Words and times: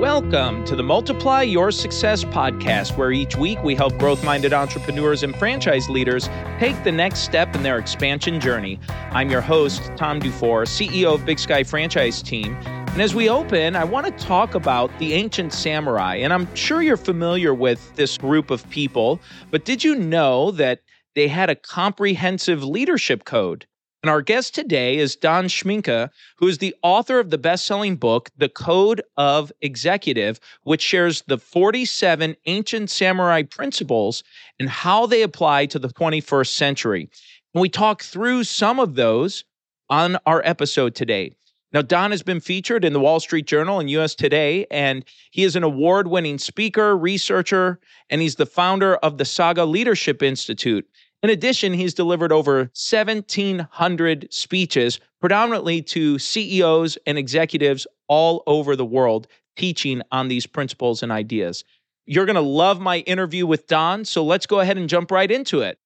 Welcome 0.00 0.62
to 0.66 0.76
the 0.76 0.82
Multiply 0.82 1.40
Your 1.40 1.70
Success 1.70 2.22
podcast, 2.22 2.98
where 2.98 3.12
each 3.12 3.34
week 3.34 3.62
we 3.62 3.74
help 3.74 3.96
growth 3.96 4.22
minded 4.22 4.52
entrepreneurs 4.52 5.22
and 5.22 5.34
franchise 5.34 5.88
leaders 5.88 6.28
take 6.58 6.84
the 6.84 6.92
next 6.92 7.20
step 7.20 7.56
in 7.56 7.62
their 7.62 7.78
expansion 7.78 8.38
journey. 8.38 8.78
I'm 9.12 9.30
your 9.30 9.40
host, 9.40 9.90
Tom 9.96 10.18
Dufour, 10.18 10.64
CEO 10.64 11.14
of 11.14 11.24
Big 11.24 11.38
Sky 11.38 11.62
Franchise 11.62 12.20
Team. 12.20 12.58
And 12.66 13.00
as 13.00 13.14
we 13.14 13.30
open, 13.30 13.74
I 13.74 13.84
want 13.84 14.04
to 14.04 14.12
talk 14.22 14.54
about 14.54 14.90
the 14.98 15.14
ancient 15.14 15.54
samurai. 15.54 16.16
And 16.16 16.30
I'm 16.30 16.54
sure 16.54 16.82
you're 16.82 16.98
familiar 16.98 17.54
with 17.54 17.96
this 17.96 18.18
group 18.18 18.50
of 18.50 18.68
people, 18.68 19.18
but 19.50 19.64
did 19.64 19.82
you 19.82 19.94
know 19.94 20.50
that 20.50 20.80
they 21.14 21.26
had 21.26 21.48
a 21.48 21.56
comprehensive 21.56 22.62
leadership 22.62 23.24
code? 23.24 23.66
And 24.06 24.10
our 24.12 24.22
guest 24.22 24.54
today 24.54 24.98
is 24.98 25.16
Don 25.16 25.46
Schmincke, 25.46 26.10
who 26.36 26.46
is 26.46 26.58
the 26.58 26.76
author 26.84 27.18
of 27.18 27.30
the 27.30 27.38
best 27.38 27.66
selling 27.66 27.96
book, 27.96 28.30
The 28.36 28.48
Code 28.48 29.02
of 29.16 29.50
Executive, 29.62 30.38
which 30.62 30.80
shares 30.80 31.24
the 31.26 31.38
47 31.38 32.36
ancient 32.46 32.88
samurai 32.88 33.42
principles 33.42 34.22
and 34.60 34.68
how 34.68 35.06
they 35.06 35.22
apply 35.22 35.66
to 35.66 35.80
the 35.80 35.88
21st 35.88 36.46
century. 36.46 37.10
And 37.52 37.60
we 37.60 37.68
talk 37.68 38.04
through 38.04 38.44
some 38.44 38.78
of 38.78 38.94
those 38.94 39.42
on 39.90 40.18
our 40.24 40.40
episode 40.44 40.94
today. 40.94 41.34
Now, 41.72 41.82
Don 41.82 42.12
has 42.12 42.22
been 42.22 42.38
featured 42.38 42.84
in 42.84 42.92
the 42.92 43.00
Wall 43.00 43.18
Street 43.18 43.48
Journal 43.48 43.80
and 43.80 43.90
US 43.90 44.14
Today, 44.14 44.66
and 44.70 45.04
he 45.32 45.42
is 45.42 45.56
an 45.56 45.64
award 45.64 46.06
winning 46.06 46.38
speaker, 46.38 46.96
researcher, 46.96 47.80
and 48.08 48.20
he's 48.20 48.36
the 48.36 48.46
founder 48.46 48.94
of 48.98 49.18
the 49.18 49.24
Saga 49.24 49.64
Leadership 49.64 50.22
Institute. 50.22 50.88
In 51.26 51.30
addition, 51.30 51.72
he's 51.72 51.92
delivered 51.92 52.30
over 52.30 52.58
1,700 52.58 54.28
speeches, 54.32 55.00
predominantly 55.20 55.82
to 55.82 56.20
CEOs 56.20 56.96
and 57.04 57.18
executives 57.18 57.84
all 58.06 58.44
over 58.46 58.76
the 58.76 58.84
world, 58.84 59.26
teaching 59.56 60.02
on 60.12 60.28
these 60.28 60.46
principles 60.46 61.02
and 61.02 61.10
ideas. 61.10 61.64
You're 62.04 62.26
going 62.26 62.36
to 62.36 62.40
love 62.42 62.78
my 62.78 62.98
interview 62.98 63.44
with 63.44 63.66
Don, 63.66 64.04
so 64.04 64.22
let's 64.22 64.46
go 64.46 64.60
ahead 64.60 64.78
and 64.78 64.88
jump 64.88 65.10
right 65.10 65.28
into 65.28 65.62
it. 65.62 65.80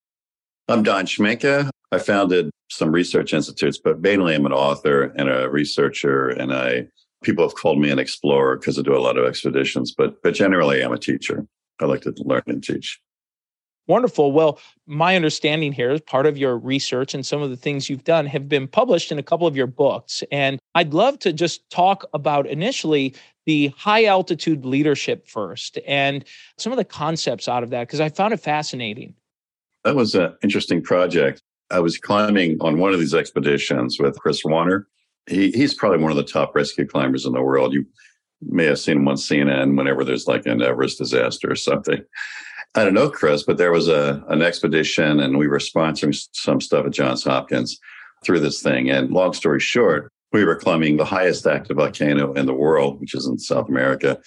I'm 0.69 0.83
Don 0.83 1.07
Schmincke. 1.07 1.71
I 1.91 1.99
founded 1.99 2.51
some 2.69 2.93
research 2.93 3.33
institutes, 3.33 3.81
but 3.83 4.03
mainly 4.03 4.35
I'm 4.35 4.45
an 4.45 4.53
author 4.53 5.05
and 5.17 5.31
a 5.31 5.49
researcher, 5.49 6.29
and 6.29 6.53
I 6.53 6.87
people 7.25 7.49
have 7.49 7.57
called 7.57 7.81
me 7.81 7.89
an 7.89 7.99
explorer 7.99 8.59
because 8.59 8.79
I 8.79 8.83
do 8.83 8.95
a 8.95 9.01
lot 9.01 9.17
of 9.17 9.25
expeditions, 9.25 9.95
but 9.97 10.23
but 10.23 10.35
generally 10.35 10.83
I'm 10.83 10.93
a 10.93 10.99
teacher. 10.99 11.47
I 11.81 11.87
like 11.87 12.03
to 12.03 12.13
learn 12.27 12.43
and 12.47 12.63
teach. 12.63 13.01
Wonderful. 13.87 14.31
Well, 14.31 14.61
my 14.87 15.17
understanding 15.17 15.73
here 15.73 15.91
is 15.91 16.01
part 16.01 16.27
of 16.27 16.39
your 16.39 16.57
research 16.57 17.13
and 17.13 17.27
some 17.27 17.43
of 17.43 17.51
the 17.51 17.57
things 17.57 17.91
you've 17.91 18.05
done 18.05 18.27
have 18.27 18.49
been 18.49 18.69
published 18.69 19.11
in 19.11 19.19
a 19.19 19.23
couple 19.23 19.47
of 19.47 19.57
your 19.57 19.67
books. 19.67 20.23
And 20.31 20.61
I'd 20.75 20.95
love 20.95 21.19
to 21.21 21.33
just 21.33 21.69
talk 21.71 22.05
about 22.15 22.47
initially 22.47 23.15
the 23.47 23.69
high 23.77 24.05
altitude 24.05 24.65
leadership 24.65 25.27
first 25.27 25.79
and 25.87 26.25
some 26.57 26.73
of 26.73 26.77
the 26.77 26.85
concepts 26.85 27.49
out 27.49 27.65
of 27.65 27.71
that, 27.71 27.89
because 27.89 28.01
I 28.01 28.11
found 28.11 28.33
it 28.33 28.39
fascinating. 28.39 29.15
That 29.83 29.97
was 29.97 30.15
an 30.15 30.37
interesting 30.43 30.83
project. 30.83 31.43
I 31.71 31.81
was 31.81 31.99
climbing 31.99 32.59
on 32.61 32.79
one 32.79 32.93
of 32.93 33.01
these 33.01 33.15
expeditions 33.15 33.99
with 33.99 34.19
Chris 34.19 34.45
Warner. 34.45 34.87
He, 35.27 35.51
he's 35.53 35.75
probably 35.75 35.99
one 35.99 36.11
of 36.11 36.17
the 36.17 36.25
top 36.25 36.55
rescue 36.55 36.87
climbers 36.87 37.27
in 37.27 37.33
the 37.33 37.43
world. 37.43 37.73
You 37.73 37.87
may 38.43 38.67
have 38.67 38.79
seen 38.79 38.99
him 38.99 39.09
on 39.09 39.17
CNN 39.17 39.77
whenever 39.77 40.05
there's 40.05 40.27
like 40.27 40.47
an 40.47 40.63
Everest 40.63 40.99
disaster 40.99 41.51
or 41.51 41.57
something. 41.57 42.05
I 42.75 42.85
don't 42.85 42.95
know, 42.95 43.11
Chris, 43.11 43.43
but 43.43 43.57
there 43.57 43.73
was 43.73 43.89
a 43.89 44.25
an 44.29 44.43
expedition, 44.43 45.21
and 45.21 45.39
we 45.39 45.49
were 45.49 45.59
sponsoring 45.59 46.17
some 46.33 46.61
stuff 46.61 46.87
at 46.87 46.93
Johns 46.93 47.25
Hopkins 47.25 47.79
through 48.25 48.41
this 48.41 48.63
thing. 48.63 48.91
And 48.91 49.11
long 49.11 49.33
story 49.33 49.61
short, 49.61 50.13
we 50.33 50.45
were 50.45 50.57
climbing 50.57 50.97
the 50.97 51.05
highest 51.05 51.47
active 51.47 51.79
volcano 51.79 52.33
in 52.35 52.47
the 52.47 52.55
world, 52.55 53.01
which 53.01 53.15
is 53.15 53.27
in 53.27 53.39
South 53.39 53.69
America. 53.69 54.19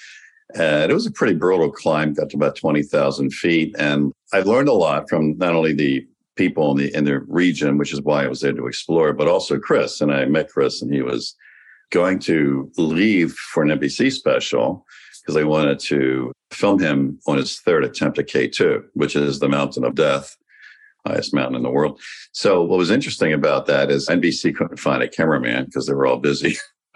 And 0.56 0.92
it 0.92 0.94
was 0.94 1.06
a 1.06 1.12
pretty 1.12 1.36
brutal 1.36 1.72
climb, 1.72 2.14
got 2.14 2.30
to 2.30 2.38
about 2.38 2.58
20,000 2.58 3.34
feet. 3.34 3.76
And 3.80 4.12
I 4.34 4.42
learned 4.42 4.68
a 4.68 4.74
lot 4.74 5.10
from 5.10 5.38
not 5.38 5.56
only 5.56 5.74
the 5.74 6.06
people 6.36 6.72
in 6.72 6.78
the, 6.78 6.96
in 6.96 7.06
the 7.06 7.20
region, 7.22 7.78
which 7.78 7.94
is 7.94 8.02
why 8.02 8.24
I 8.24 8.28
was 8.28 8.42
there 8.42 8.54
to 8.54 8.68
explore, 8.68 9.14
but 9.14 9.28
also 9.28 9.58
Chris. 9.58 10.02
And 10.02 10.12
I 10.12 10.26
met 10.26 10.50
Chris, 10.50 10.82
and 10.82 10.94
he 10.94 11.02
was 11.02 11.36
going 11.92 12.20
to 12.20 12.70
leave 12.78 13.34
for 13.34 13.64
an 13.64 13.70
NBC 13.70 14.12
special 14.12 14.86
because 15.24 15.36
they 15.36 15.46
wanted 15.46 15.80
to 15.80 16.34
film 16.52 16.80
him 16.80 17.20
on 17.28 17.38
his 17.38 17.60
third 17.60 17.84
attempt 17.84 18.20
at 18.20 18.28
K2, 18.28 18.84
which 18.94 19.16
is 19.16 19.40
the 19.40 19.48
mountain 19.48 19.86
of 19.86 19.96
death, 19.96 20.36
highest 21.08 21.34
mountain 21.34 21.56
in 21.56 21.64
the 21.64 21.72
world. 21.72 22.00
So 22.34 22.64
what 22.64 22.78
was 22.78 22.92
interesting 22.92 23.32
about 23.32 23.66
that 23.68 23.90
is 23.90 24.10
NBC 24.10 24.56
couldn't 24.56 24.80
find 24.80 25.02
a 25.02 25.08
cameraman 25.08 25.66
because 25.66 25.88
they 25.88 25.94
were 25.94 26.06
all 26.06 26.18
busy. 26.18 26.58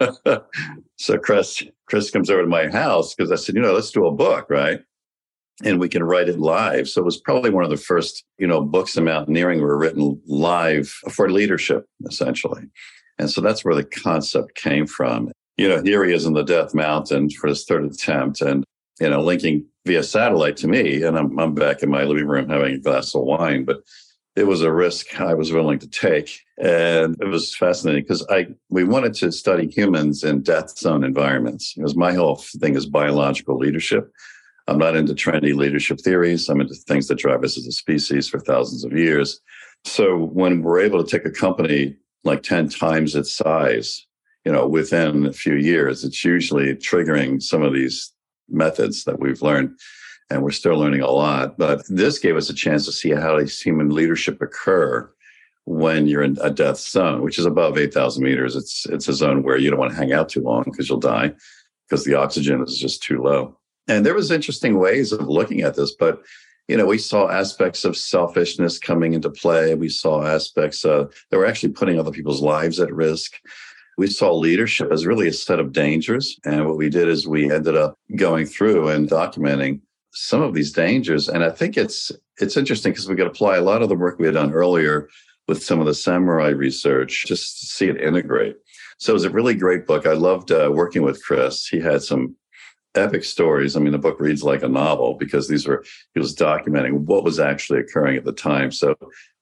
so 0.96 1.18
Chris, 1.18 1.62
Chris 1.86 2.10
comes 2.10 2.30
over 2.30 2.42
to 2.42 2.48
my 2.48 2.68
house 2.68 3.14
because 3.14 3.32
I 3.32 3.36
said, 3.36 3.54
you 3.54 3.62
know, 3.62 3.72
let's 3.72 3.90
do 3.90 4.06
a 4.06 4.12
book, 4.12 4.46
right? 4.50 4.80
And 5.64 5.80
we 5.80 5.88
can 5.88 6.04
write 6.04 6.28
it 6.28 6.38
live. 6.38 6.88
So 6.88 7.00
it 7.00 7.04
was 7.04 7.16
probably 7.16 7.50
one 7.50 7.64
of 7.64 7.70
the 7.70 7.76
first, 7.76 8.24
you 8.38 8.46
know, 8.46 8.60
books 8.60 8.96
in 8.96 9.04
mountaineering 9.04 9.60
were 9.60 9.76
written 9.76 10.20
live 10.26 10.88
for 10.88 11.30
leadership, 11.30 11.86
essentially. 12.06 12.62
And 13.18 13.28
so 13.28 13.40
that's 13.40 13.64
where 13.64 13.74
the 13.74 13.84
concept 13.84 14.54
came 14.54 14.86
from 14.86 15.32
you 15.58 15.68
know, 15.68 15.82
here 15.82 16.04
he 16.04 16.14
is 16.14 16.24
in 16.24 16.32
the 16.32 16.44
Death 16.44 16.72
Mountain 16.72 17.30
for 17.30 17.48
his 17.48 17.64
third 17.64 17.84
attempt 17.84 18.40
and, 18.40 18.64
you 19.00 19.10
know, 19.10 19.20
linking 19.20 19.66
via 19.84 20.04
satellite 20.04 20.56
to 20.58 20.68
me. 20.68 21.02
And 21.02 21.18
I'm, 21.18 21.36
I'm 21.38 21.54
back 21.54 21.82
in 21.82 21.90
my 21.90 22.04
living 22.04 22.26
room 22.26 22.48
having 22.48 22.74
a 22.74 22.78
glass 22.78 23.14
of 23.14 23.22
wine. 23.22 23.64
But 23.64 23.80
it 24.36 24.46
was 24.46 24.62
a 24.62 24.72
risk 24.72 25.20
I 25.20 25.34
was 25.34 25.52
willing 25.52 25.80
to 25.80 25.88
take. 25.88 26.40
And 26.58 27.16
it 27.20 27.26
was 27.26 27.56
fascinating 27.56 28.04
because 28.04 28.24
I 28.30 28.46
we 28.70 28.84
wanted 28.84 29.14
to 29.14 29.32
study 29.32 29.66
humans 29.66 30.22
in 30.22 30.42
death 30.42 30.78
zone 30.78 31.02
environments. 31.02 31.74
Because 31.74 31.96
my 31.96 32.12
whole 32.12 32.36
thing 32.36 32.76
is 32.76 32.86
biological 32.86 33.58
leadership. 33.58 34.12
I'm 34.68 34.78
not 34.78 34.94
into 34.94 35.14
trendy 35.14 35.56
leadership 35.56 36.00
theories. 36.00 36.48
I'm 36.48 36.60
into 36.60 36.74
things 36.74 37.08
that 37.08 37.18
drive 37.18 37.42
us 37.42 37.58
as 37.58 37.66
a 37.66 37.72
species 37.72 38.28
for 38.28 38.38
thousands 38.38 38.84
of 38.84 38.92
years. 38.92 39.40
So 39.84 40.16
when 40.18 40.62
we're 40.62 40.80
able 40.80 41.02
to 41.02 41.10
take 41.10 41.26
a 41.26 41.32
company 41.32 41.96
like 42.22 42.42
10 42.42 42.68
times 42.68 43.16
its 43.16 43.34
size 43.34 44.06
you 44.44 44.52
know, 44.52 44.66
within 44.66 45.26
a 45.26 45.32
few 45.32 45.54
years, 45.54 46.04
it's 46.04 46.24
usually 46.24 46.74
triggering 46.74 47.42
some 47.42 47.62
of 47.62 47.72
these 47.72 48.12
methods 48.48 49.04
that 49.04 49.20
we've 49.20 49.42
learned. 49.42 49.78
And 50.30 50.42
we're 50.42 50.50
still 50.50 50.76
learning 50.76 51.00
a 51.00 51.10
lot. 51.10 51.56
But 51.56 51.82
this 51.88 52.18
gave 52.18 52.36
us 52.36 52.50
a 52.50 52.54
chance 52.54 52.84
to 52.84 52.92
see 52.92 53.10
how 53.10 53.38
does 53.38 53.60
human 53.60 53.90
leadership 53.90 54.42
occur 54.42 55.10
when 55.64 56.06
you're 56.06 56.22
in 56.22 56.36
a 56.42 56.50
death 56.50 56.78
zone, 56.78 57.22
which 57.22 57.38
is 57.38 57.46
above 57.46 57.78
8,000 57.78 58.22
meters. 58.22 58.54
It's, 58.54 58.86
it's 58.86 59.08
a 59.08 59.14
zone 59.14 59.42
where 59.42 59.58
you 59.58 59.70
don't 59.70 59.78
want 59.78 59.92
to 59.92 59.96
hang 59.96 60.12
out 60.12 60.28
too 60.28 60.42
long 60.42 60.64
because 60.64 60.88
you'll 60.88 60.98
die 60.98 61.32
because 61.88 62.04
the 62.04 62.14
oxygen 62.14 62.62
is 62.62 62.78
just 62.78 63.02
too 63.02 63.22
low. 63.22 63.58
And 63.86 64.04
there 64.04 64.14
was 64.14 64.30
interesting 64.30 64.78
ways 64.78 65.12
of 65.12 65.28
looking 65.28 65.62
at 65.62 65.74
this, 65.74 65.94
but 65.94 66.22
you 66.68 66.76
know, 66.76 66.84
we 66.84 66.98
saw 66.98 67.30
aspects 67.30 67.84
of 67.86 67.96
selfishness 67.96 68.78
coming 68.78 69.14
into 69.14 69.30
play. 69.30 69.74
We 69.74 69.88
saw 69.88 70.22
aspects 70.22 70.84
of 70.84 71.14
that 71.30 71.38
were 71.38 71.46
actually 71.46 71.72
putting 71.72 71.98
other 71.98 72.10
people's 72.10 72.42
lives 72.42 72.78
at 72.78 72.92
risk 72.92 73.40
we 73.98 74.06
saw 74.06 74.32
leadership 74.32 74.90
as 74.92 75.04
really 75.04 75.28
a 75.28 75.32
set 75.32 75.58
of 75.58 75.72
dangers. 75.72 76.38
And 76.44 76.66
what 76.66 76.76
we 76.76 76.88
did 76.88 77.08
is 77.08 77.26
we 77.26 77.52
ended 77.52 77.76
up 77.76 77.98
going 78.16 78.46
through 78.46 78.88
and 78.88 79.10
documenting 79.10 79.80
some 80.12 80.40
of 80.40 80.54
these 80.54 80.72
dangers. 80.72 81.28
And 81.28 81.44
I 81.44 81.50
think 81.50 81.76
it's 81.76 82.10
it's 82.40 82.56
interesting 82.56 82.92
because 82.92 83.08
we 83.08 83.16
could 83.16 83.26
apply 83.26 83.56
a 83.56 83.62
lot 83.62 83.82
of 83.82 83.88
the 83.88 83.96
work 83.96 84.18
we 84.18 84.26
had 84.26 84.34
done 84.34 84.52
earlier 84.52 85.08
with 85.48 85.64
some 85.64 85.80
of 85.80 85.86
the 85.86 85.94
samurai 85.94 86.50
research, 86.50 87.24
just 87.26 87.58
to 87.58 87.66
see 87.66 87.88
it 87.88 88.00
integrate. 88.00 88.56
So 88.98 89.12
it 89.12 89.14
was 89.14 89.24
a 89.24 89.30
really 89.30 89.54
great 89.54 89.86
book. 89.86 90.06
I 90.06 90.12
loved 90.12 90.52
uh, 90.52 90.70
working 90.72 91.02
with 91.02 91.22
Chris. 91.24 91.66
He 91.66 91.80
had 91.80 92.02
some 92.02 92.36
epic 92.98 93.24
stories. 93.24 93.76
I 93.76 93.80
mean, 93.80 93.92
the 93.92 93.98
book 93.98 94.20
reads 94.20 94.42
like 94.42 94.62
a 94.62 94.68
novel 94.68 95.14
because 95.14 95.48
these 95.48 95.66
were, 95.66 95.84
he 96.14 96.20
was 96.20 96.34
documenting 96.34 97.00
what 97.06 97.24
was 97.24 97.38
actually 97.38 97.80
occurring 97.80 98.16
at 98.16 98.24
the 98.24 98.32
time. 98.32 98.70
So 98.72 98.94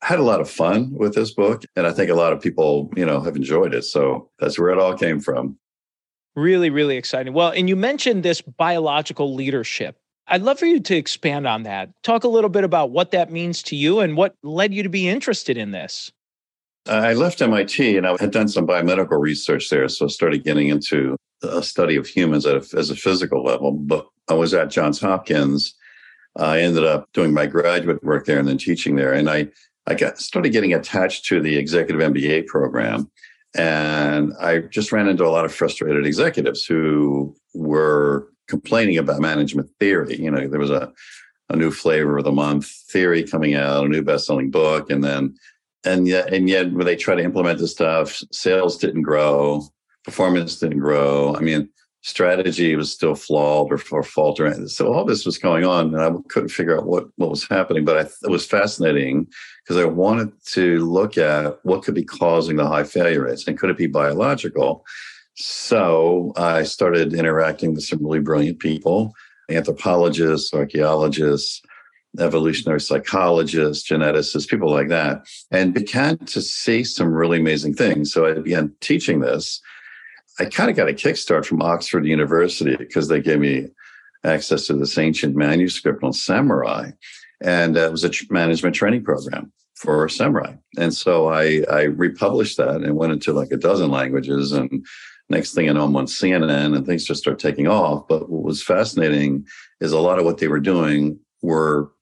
I 0.02 0.06
had 0.06 0.18
a 0.18 0.24
lot 0.24 0.40
of 0.40 0.50
fun 0.50 0.92
with 0.92 1.14
this 1.14 1.32
book. 1.32 1.64
And 1.74 1.86
I 1.86 1.92
think 1.92 2.10
a 2.10 2.14
lot 2.14 2.32
of 2.32 2.40
people, 2.40 2.92
you 2.96 3.04
know, 3.04 3.20
have 3.20 3.36
enjoyed 3.36 3.74
it. 3.74 3.82
So 3.82 4.30
that's 4.38 4.58
where 4.58 4.70
it 4.70 4.78
all 4.78 4.96
came 4.96 5.20
from. 5.20 5.58
Really, 6.34 6.70
really 6.70 6.96
exciting. 6.96 7.32
Well, 7.32 7.50
and 7.50 7.68
you 7.68 7.76
mentioned 7.76 8.22
this 8.22 8.42
biological 8.42 9.34
leadership. 9.34 9.96
I'd 10.28 10.42
love 10.42 10.58
for 10.58 10.66
you 10.66 10.80
to 10.80 10.96
expand 10.96 11.46
on 11.46 11.62
that. 11.62 11.90
Talk 12.02 12.24
a 12.24 12.28
little 12.28 12.50
bit 12.50 12.64
about 12.64 12.90
what 12.90 13.12
that 13.12 13.30
means 13.30 13.62
to 13.64 13.76
you 13.76 14.00
and 14.00 14.16
what 14.16 14.34
led 14.42 14.74
you 14.74 14.82
to 14.82 14.88
be 14.88 15.08
interested 15.08 15.56
in 15.56 15.70
this. 15.70 16.10
I 16.88 17.14
left 17.14 17.42
MIT 17.42 17.96
and 17.96 18.06
I 18.06 18.16
had 18.20 18.30
done 18.30 18.48
some 18.48 18.66
biomedical 18.66 19.20
research 19.20 19.70
there. 19.70 19.88
So 19.88 20.06
I 20.06 20.08
started 20.08 20.44
getting 20.44 20.68
into 20.68 21.16
a 21.42 21.62
study 21.62 21.96
of 21.96 22.06
humans 22.06 22.46
a, 22.46 22.62
as 22.76 22.90
a 22.90 22.96
physical 22.96 23.42
level. 23.42 23.72
But 23.72 24.06
I 24.28 24.34
was 24.34 24.54
at 24.54 24.70
Johns 24.70 25.00
Hopkins. 25.00 25.74
I 26.36 26.60
ended 26.60 26.84
up 26.84 27.08
doing 27.12 27.32
my 27.32 27.46
graduate 27.46 28.02
work 28.04 28.26
there 28.26 28.38
and 28.38 28.48
then 28.48 28.58
teaching 28.58 28.96
there. 28.96 29.12
And 29.12 29.30
I, 29.30 29.48
I 29.86 29.94
got 29.94 30.18
started 30.18 30.50
getting 30.50 30.74
attached 30.74 31.24
to 31.26 31.40
the 31.40 31.56
executive 31.56 32.00
MBA 32.00 32.46
program. 32.46 33.10
And 33.56 34.32
I 34.40 34.60
just 34.60 34.92
ran 34.92 35.08
into 35.08 35.24
a 35.24 35.30
lot 35.30 35.46
of 35.46 35.54
frustrated 35.54 36.04
executives 36.04 36.66
who 36.66 37.34
were 37.54 38.28
complaining 38.48 38.98
about 38.98 39.20
management 39.20 39.70
theory. 39.80 40.20
You 40.20 40.30
know, 40.30 40.46
there 40.46 40.60
was 40.60 40.70
a, 40.70 40.92
a 41.48 41.56
new 41.56 41.70
flavor 41.70 42.18
of 42.18 42.24
the 42.24 42.32
month 42.32 42.66
theory 42.90 43.24
coming 43.24 43.54
out, 43.54 43.86
a 43.86 43.88
new 43.88 44.02
best-selling 44.02 44.50
book, 44.50 44.90
and 44.90 45.02
then 45.02 45.36
and 45.84 46.08
yet 46.08 46.32
and 46.32 46.48
yet 46.48 46.72
when 46.72 46.84
they 46.84 46.96
try 46.96 47.14
to 47.14 47.22
implement 47.22 47.58
this 47.58 47.72
stuff, 47.72 48.20
sales 48.32 48.76
didn't 48.76 49.02
grow, 49.02 49.62
performance 50.06 50.60
didn't 50.60 50.78
grow. 50.78 51.34
I 51.34 51.40
mean, 51.40 51.68
strategy 52.00 52.76
was 52.76 52.92
still 52.92 53.16
flawed 53.16 53.72
or, 53.72 53.80
or 53.90 54.04
faltering. 54.04 54.68
So 54.68 54.94
all 54.94 55.04
this 55.04 55.26
was 55.26 55.36
going 55.36 55.64
on, 55.64 55.92
and 55.92 56.00
I 56.00 56.10
couldn't 56.28 56.50
figure 56.50 56.78
out 56.78 56.86
what 56.86 57.08
what 57.16 57.30
was 57.30 57.46
happening. 57.46 57.84
But 57.84 57.98
I, 57.98 58.08
it 58.22 58.30
was 58.30 58.46
fascinating 58.46 59.26
because 59.62 59.76
I 59.76 59.84
wanted 59.84 60.30
to 60.52 60.78
look 60.86 61.18
at 61.18 61.58
what 61.64 61.82
could 61.82 61.96
be 61.96 62.04
causing 62.04 62.56
the 62.56 62.66
high 62.66 62.84
failure 62.84 63.24
rates, 63.24 63.46
and 63.46 63.58
could 63.58 63.70
it 63.70 63.76
be 63.76 63.88
biological? 63.88 64.84
So 65.34 66.32
I 66.36 66.62
started 66.62 67.12
interacting 67.12 67.74
with 67.74 67.84
some 67.84 67.98
really 68.02 68.20
brilliant 68.20 68.60
people, 68.60 69.12
anthropologists, 69.50 70.54
archaeologists, 70.54 71.60
evolutionary 72.18 72.80
psychologists, 72.80 73.90
geneticists, 73.90 74.48
people 74.48 74.70
like 74.70 74.88
that, 74.88 75.26
and 75.50 75.74
began 75.74 76.16
to 76.18 76.40
see 76.40 76.84
some 76.84 77.12
really 77.12 77.40
amazing 77.40 77.74
things. 77.74 78.12
So 78.12 78.26
I 78.26 78.34
began 78.34 78.72
teaching 78.80 79.20
this. 79.20 79.60
I 80.38 80.44
kind 80.44 80.70
of 80.70 80.76
got 80.76 80.88
a 80.88 80.92
kickstart 80.92 81.46
from 81.46 81.62
Oxford 81.62 82.04
University 82.04 82.76
because 82.76 83.08
they 83.08 83.20
gave 83.20 83.40
me 83.40 83.68
access 84.24 84.66
to 84.66 84.74
this 84.74 84.98
ancient 84.98 85.34
manuscript 85.34 86.02
on 86.02 86.12
samurai. 86.12 86.90
And 87.42 87.76
it 87.76 87.90
was 87.90 88.04
a 88.04 88.10
management 88.30 88.74
training 88.74 89.04
program 89.04 89.52
for 89.74 90.08
samurai. 90.08 90.54
And 90.78 90.94
so 90.94 91.28
I, 91.28 91.64
I 91.70 91.82
republished 91.82 92.56
that 92.56 92.82
and 92.82 92.96
went 92.96 93.12
into 93.12 93.32
like 93.32 93.50
a 93.52 93.56
dozen 93.56 93.90
languages. 93.90 94.52
And 94.52 94.84
next 95.28 95.54
thing 95.54 95.66
you 95.66 95.74
know, 95.74 95.84
I'm 95.84 95.96
on 95.96 96.06
CNN 96.06 96.74
and 96.74 96.86
things 96.86 97.04
just 97.04 97.22
start 97.22 97.38
taking 97.38 97.66
off. 97.66 98.08
But 98.08 98.30
what 98.30 98.42
was 98.42 98.62
fascinating 98.62 99.46
is 99.80 99.92
a 99.92 100.00
lot 100.00 100.18
of 100.18 100.24
what 100.24 100.38
they 100.38 100.48
were 100.48 100.60
doing 100.60 101.18
were 101.42 101.92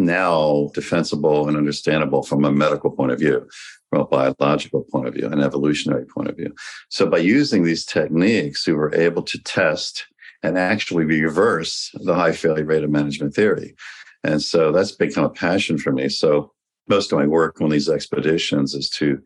now 0.00 0.70
defensible 0.74 1.48
and 1.48 1.56
understandable 1.56 2.22
from 2.22 2.44
a 2.44 2.52
medical 2.52 2.90
point 2.90 3.12
of 3.12 3.18
view, 3.18 3.48
from 3.90 4.00
a 4.02 4.06
biological 4.06 4.84
point 4.90 5.08
of 5.08 5.14
view, 5.14 5.26
an 5.26 5.40
evolutionary 5.40 6.06
point 6.06 6.28
of 6.28 6.36
view. 6.36 6.54
So 6.88 7.06
by 7.06 7.18
using 7.18 7.64
these 7.64 7.84
techniques, 7.84 8.66
we 8.66 8.72
were 8.72 8.94
able 8.94 9.22
to 9.22 9.42
test 9.42 10.06
and 10.42 10.56
actually 10.56 11.04
reverse 11.04 11.90
the 11.94 12.14
high 12.14 12.32
failure 12.32 12.64
rate 12.64 12.84
of 12.84 12.90
management 12.90 13.34
theory. 13.34 13.74
And 14.24 14.42
so 14.42 14.72
that's 14.72 14.92
become 14.92 15.24
a 15.24 15.30
passion 15.30 15.78
for 15.78 15.92
me. 15.92 16.08
So 16.08 16.52
most 16.88 17.12
of 17.12 17.18
my 17.18 17.26
work 17.26 17.60
on 17.60 17.70
these 17.70 17.88
expeditions 17.88 18.74
is 18.74 18.90
to 18.90 19.20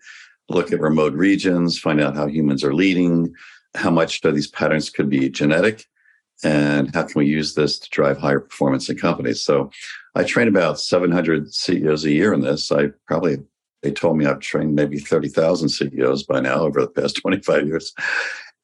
look 0.49 0.73
at 0.73 0.81
remote 0.81 1.15
regions, 1.15 1.79
find 1.79 2.00
out 2.00 2.17
how 2.17 2.26
humans 2.26 2.62
are 2.65 2.75
leading, 2.75 3.32
how 3.75 3.91
much 3.91 4.25
of 4.25 4.35
these 4.35 4.49
patterns 4.49 4.91
could 4.91 5.09
be 5.09 5.29
genetic, 5.29 5.87
and 6.42 6.94
how 6.94 7.02
can 7.04 7.19
we 7.19 7.26
use 7.26 7.54
this 7.54 7.78
to 7.78 7.90
drive 7.90 8.19
higher 8.19 8.40
performance 8.40 8.88
in 8.88 8.98
companies. 8.98 9.42
So 9.42 9.70
I 10.14 10.25
train 10.25 10.48
about 10.48 10.81
700 10.81 11.52
CEOs 11.52 12.04
a 12.04 12.10
year 12.10 12.32
in 12.32 12.40
this. 12.40 12.70
I 12.72 12.88
probably, 13.06 13.38
they 13.82 13.92
told 13.92 14.16
me 14.16 14.26
I've 14.26 14.40
trained 14.40 14.75
maybe 14.75 14.98
30,000 14.98 15.69
CEOs 15.69 16.25
by 16.25 16.40
now 16.40 16.60
over 16.60 16.81
the 16.81 16.88
past 16.88 17.16
25 17.20 17.66
years. 17.66 17.92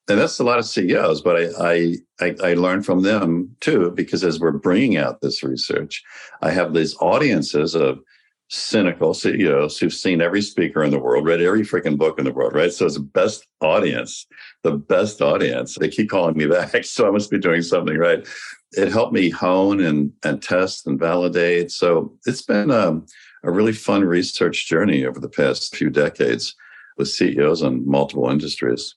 And 0.09 0.19
that's 0.19 0.41
a 0.41 0.45
lot 0.45 0.59
of 0.59 0.65
CEOs, 0.65 1.23
but 1.23 1.55
I, 1.61 1.95
I, 2.19 2.35
I 2.43 2.55
learn 2.55 2.83
from 2.83 3.03
them 3.03 3.55
too, 3.61 3.93
because 3.93 4.25
as 4.25 4.41
we're 4.41 4.51
bringing 4.51 4.97
out 4.97 5.21
this 5.21 5.45
research, 5.45 6.03
I 6.43 6.51
have 6.51 6.75
these 6.75 6.97
audiences 6.97 7.77
of 7.77 8.01
cynical 8.51 9.15
CEOs 9.15 9.79
who've 9.79 9.95
seen 9.95 10.21
every 10.21 10.43
speaker 10.43 10.83
in 10.83 10.91
the 10.91 10.99
world, 10.99 11.25
read 11.25 11.41
every 11.41 11.63
freaking 11.63 11.97
book 11.97 12.19
in 12.19 12.25
the 12.25 12.33
world, 12.33 12.53
right? 12.53 12.73
So 12.73 12.85
it's 12.85 12.97
the 12.97 13.01
best 13.01 13.47
audience, 13.61 14.27
the 14.65 14.73
best 14.73 15.23
audience. 15.23 15.77
They 15.79 15.89
keep 15.89 16.11
calling 16.11 16.37
me 16.37 16.47
back, 16.47 16.85
so 16.85 17.07
I 17.07 17.11
must 17.11 17.31
be 17.31 17.39
doing 17.39 17.63
something 17.63 17.97
right. 17.97 18.27
It 18.73 18.89
helped 18.89 19.13
me 19.13 19.31
hone 19.31 19.81
and 19.81 20.13
and 20.25 20.43
test 20.43 20.87
and 20.87 20.99
validate. 20.99 21.71
So 21.71 22.13
it's 22.27 22.43
been 22.43 22.71
a, 22.71 22.89
um, 22.89 23.07
a 23.45 23.51
really 23.51 23.73
fun 23.73 24.05
research 24.05 24.67
journey 24.67 25.07
over 25.07 25.21
the 25.21 25.29
past 25.29 25.75
few 25.75 25.89
decades 25.89 26.55
with 26.97 27.09
CEOs 27.09 27.63
in 27.63 27.89
multiple 27.89 28.29
industries. 28.29 28.97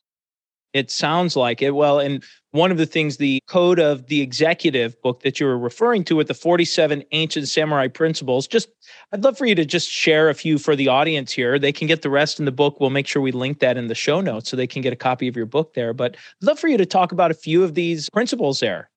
It 0.74 0.90
sounds 0.90 1.36
like 1.36 1.62
it. 1.62 1.72
Well, 1.72 2.00
and 2.00 2.24
one 2.54 2.70
of 2.70 2.78
the 2.78 2.86
things, 2.86 3.18
the 3.18 3.42
Code 3.48 3.80
of 3.80 4.08
the 4.08 4.22
Executive 4.22 5.00
book 5.02 5.24
that 5.24 5.40
you 5.40 5.48
were 5.48 5.58
referring 5.58 6.04
to 6.06 6.16
with 6.16 6.28
the 6.28 6.36
47 6.36 7.04
ancient 7.12 7.48
samurai 7.48 7.88
principles, 7.88 8.48
just 8.48 8.70
I'd 9.12 9.24
love 9.24 9.40
for 9.40 9.48
you 9.48 9.56
to 9.56 9.66
just 9.66 9.90
share 9.90 10.30
a 10.30 10.36
few 10.36 10.60
for 10.60 10.76
the 10.76 10.88
audience 10.88 11.32
here. 11.32 11.58
They 11.58 11.72
can 11.72 11.88
get 11.88 12.04
the 12.04 12.12
rest 12.12 12.38
in 12.38 12.46
the 12.46 12.52
book. 12.52 12.80
We'll 12.80 12.92
make 12.92 13.08
sure 13.08 13.24
we 13.24 13.32
link 13.32 13.60
that 13.60 13.76
in 13.76 13.88
the 13.88 13.96
show 13.96 14.22
notes 14.22 14.50
so 14.50 14.56
they 14.56 14.68
can 14.68 14.84
get 14.84 14.94
a 14.94 14.96
copy 14.96 15.28
of 15.28 15.36
your 15.36 15.48
book 15.48 15.74
there. 15.74 15.94
But 15.94 16.16
I'd 16.16 16.46
love 16.46 16.60
for 16.60 16.68
you 16.68 16.78
to 16.78 16.86
talk 16.86 17.12
about 17.12 17.32
a 17.32 17.36
few 17.36 17.64
of 17.64 17.74
these 17.74 18.08
principles 18.12 18.60
there. 18.60 18.92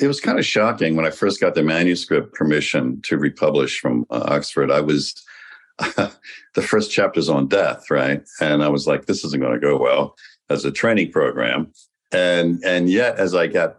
It 0.00 0.08
was 0.08 0.20
kind 0.20 0.38
of 0.38 0.44
shocking 0.44 0.96
when 0.96 1.06
I 1.06 1.10
first 1.10 1.40
got 1.40 1.54
the 1.54 1.62
manuscript 1.62 2.34
permission 2.34 3.00
to 3.02 3.16
republish 3.16 3.78
from 3.78 4.04
uh, 4.10 4.24
Oxford. 4.26 4.72
I 4.72 4.80
was 4.80 5.14
the 5.78 6.62
first 6.62 6.90
chapter's 6.90 7.28
on 7.28 7.46
death, 7.46 7.88
right? 7.88 8.22
And 8.40 8.64
I 8.64 8.68
was 8.68 8.88
like, 8.88 9.06
this 9.06 9.24
isn't 9.24 9.40
going 9.40 9.54
to 9.54 9.60
go 9.60 9.78
well 9.78 10.16
as 10.50 10.64
a 10.64 10.72
training 10.72 11.12
program. 11.12 11.72
And 12.12 12.62
and 12.64 12.88
yet 12.88 13.18
as 13.18 13.34
I 13.34 13.46
got 13.46 13.76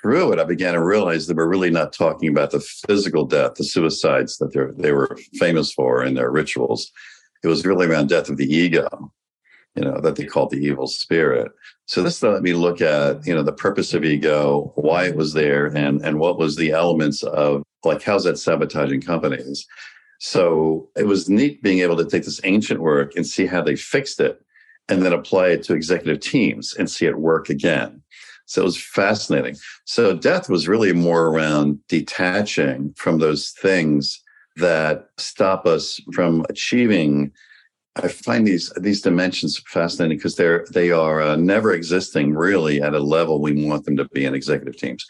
through 0.00 0.32
it, 0.32 0.38
I 0.38 0.44
began 0.44 0.74
to 0.74 0.82
realize 0.82 1.26
that 1.26 1.36
we're 1.36 1.48
really 1.48 1.70
not 1.70 1.92
talking 1.92 2.28
about 2.28 2.50
the 2.50 2.60
physical 2.60 3.24
death, 3.24 3.54
the 3.54 3.64
suicides 3.64 4.38
that 4.38 4.74
they 4.78 4.92
were 4.92 5.18
famous 5.34 5.72
for 5.72 6.04
in 6.04 6.14
their 6.14 6.30
rituals. 6.30 6.90
It 7.42 7.48
was 7.48 7.66
really 7.66 7.86
around 7.86 8.08
death 8.08 8.30
of 8.30 8.38
the 8.38 8.46
ego, 8.46 9.12
you 9.74 9.84
know, 9.84 10.00
that 10.00 10.16
they 10.16 10.24
called 10.24 10.50
the 10.50 10.64
evil 10.64 10.86
spirit. 10.86 11.52
So 11.86 12.02
this 12.02 12.22
let 12.22 12.42
me 12.42 12.54
look 12.54 12.80
at, 12.80 13.26
you 13.26 13.34
know, 13.34 13.42
the 13.42 13.52
purpose 13.52 13.94
of 13.94 14.04
ego, 14.04 14.72
why 14.76 15.06
it 15.06 15.16
was 15.16 15.32
there, 15.32 15.66
and 15.66 16.00
and 16.02 16.18
what 16.18 16.38
was 16.38 16.56
the 16.56 16.70
elements 16.70 17.22
of 17.22 17.62
like 17.84 18.02
how's 18.02 18.24
that 18.24 18.38
sabotaging 18.38 19.02
companies. 19.02 19.66
So 20.18 20.88
it 20.96 21.06
was 21.06 21.28
neat 21.28 21.62
being 21.62 21.80
able 21.80 21.96
to 21.96 22.06
take 22.06 22.24
this 22.24 22.40
ancient 22.44 22.80
work 22.80 23.16
and 23.16 23.26
see 23.26 23.46
how 23.46 23.60
they 23.60 23.76
fixed 23.76 24.18
it 24.20 24.40
and 24.88 25.02
then 25.02 25.12
apply 25.12 25.48
it 25.48 25.62
to 25.64 25.74
executive 25.74 26.20
teams 26.20 26.74
and 26.74 26.90
see 26.90 27.06
it 27.06 27.18
work 27.18 27.48
again. 27.48 28.02
So 28.46 28.62
it 28.62 28.64
was 28.64 28.80
fascinating. 28.80 29.56
So 29.84 30.16
death 30.16 30.48
was 30.48 30.68
really 30.68 30.92
more 30.92 31.26
around 31.26 31.80
detaching 31.88 32.94
from 32.96 33.18
those 33.18 33.50
things 33.50 34.22
that 34.56 35.08
stop 35.18 35.66
us 35.66 36.00
from 36.12 36.46
achieving. 36.48 37.32
I 37.96 38.08
find 38.08 38.46
these 38.46 38.72
these 38.76 39.00
dimensions 39.02 39.60
fascinating 39.66 40.18
because 40.18 40.36
they're 40.36 40.64
they 40.72 40.90
are 40.92 41.20
uh, 41.20 41.36
never 41.36 41.72
existing 41.72 42.34
really 42.34 42.80
at 42.80 42.94
a 42.94 43.00
level 43.00 43.40
we 43.40 43.66
want 43.66 43.84
them 43.84 43.96
to 43.96 44.04
be 44.06 44.24
in 44.24 44.34
executive 44.34 44.76
teams, 44.76 45.04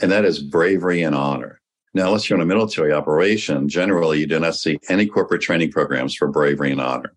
and 0.00 0.10
that 0.10 0.24
is 0.24 0.42
bravery 0.42 1.02
and 1.02 1.14
honor. 1.14 1.60
Now, 1.94 2.06
unless 2.06 2.28
you're 2.28 2.38
in 2.38 2.42
a 2.42 2.46
military 2.46 2.92
operation, 2.92 3.68
generally 3.68 4.20
you 4.20 4.26
do 4.26 4.40
not 4.40 4.56
see 4.56 4.78
any 4.88 5.06
corporate 5.06 5.42
training 5.42 5.72
programs 5.72 6.14
for 6.14 6.26
bravery 6.26 6.72
and 6.72 6.80
honor. 6.80 7.14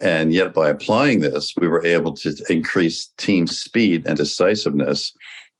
And 0.00 0.32
yet, 0.32 0.54
by 0.54 0.70
applying 0.70 1.20
this, 1.20 1.54
we 1.56 1.68
were 1.68 1.84
able 1.84 2.12
to 2.14 2.34
increase 2.48 3.06
team 3.16 3.46
speed 3.46 4.06
and 4.06 4.16
decisiveness 4.16 5.12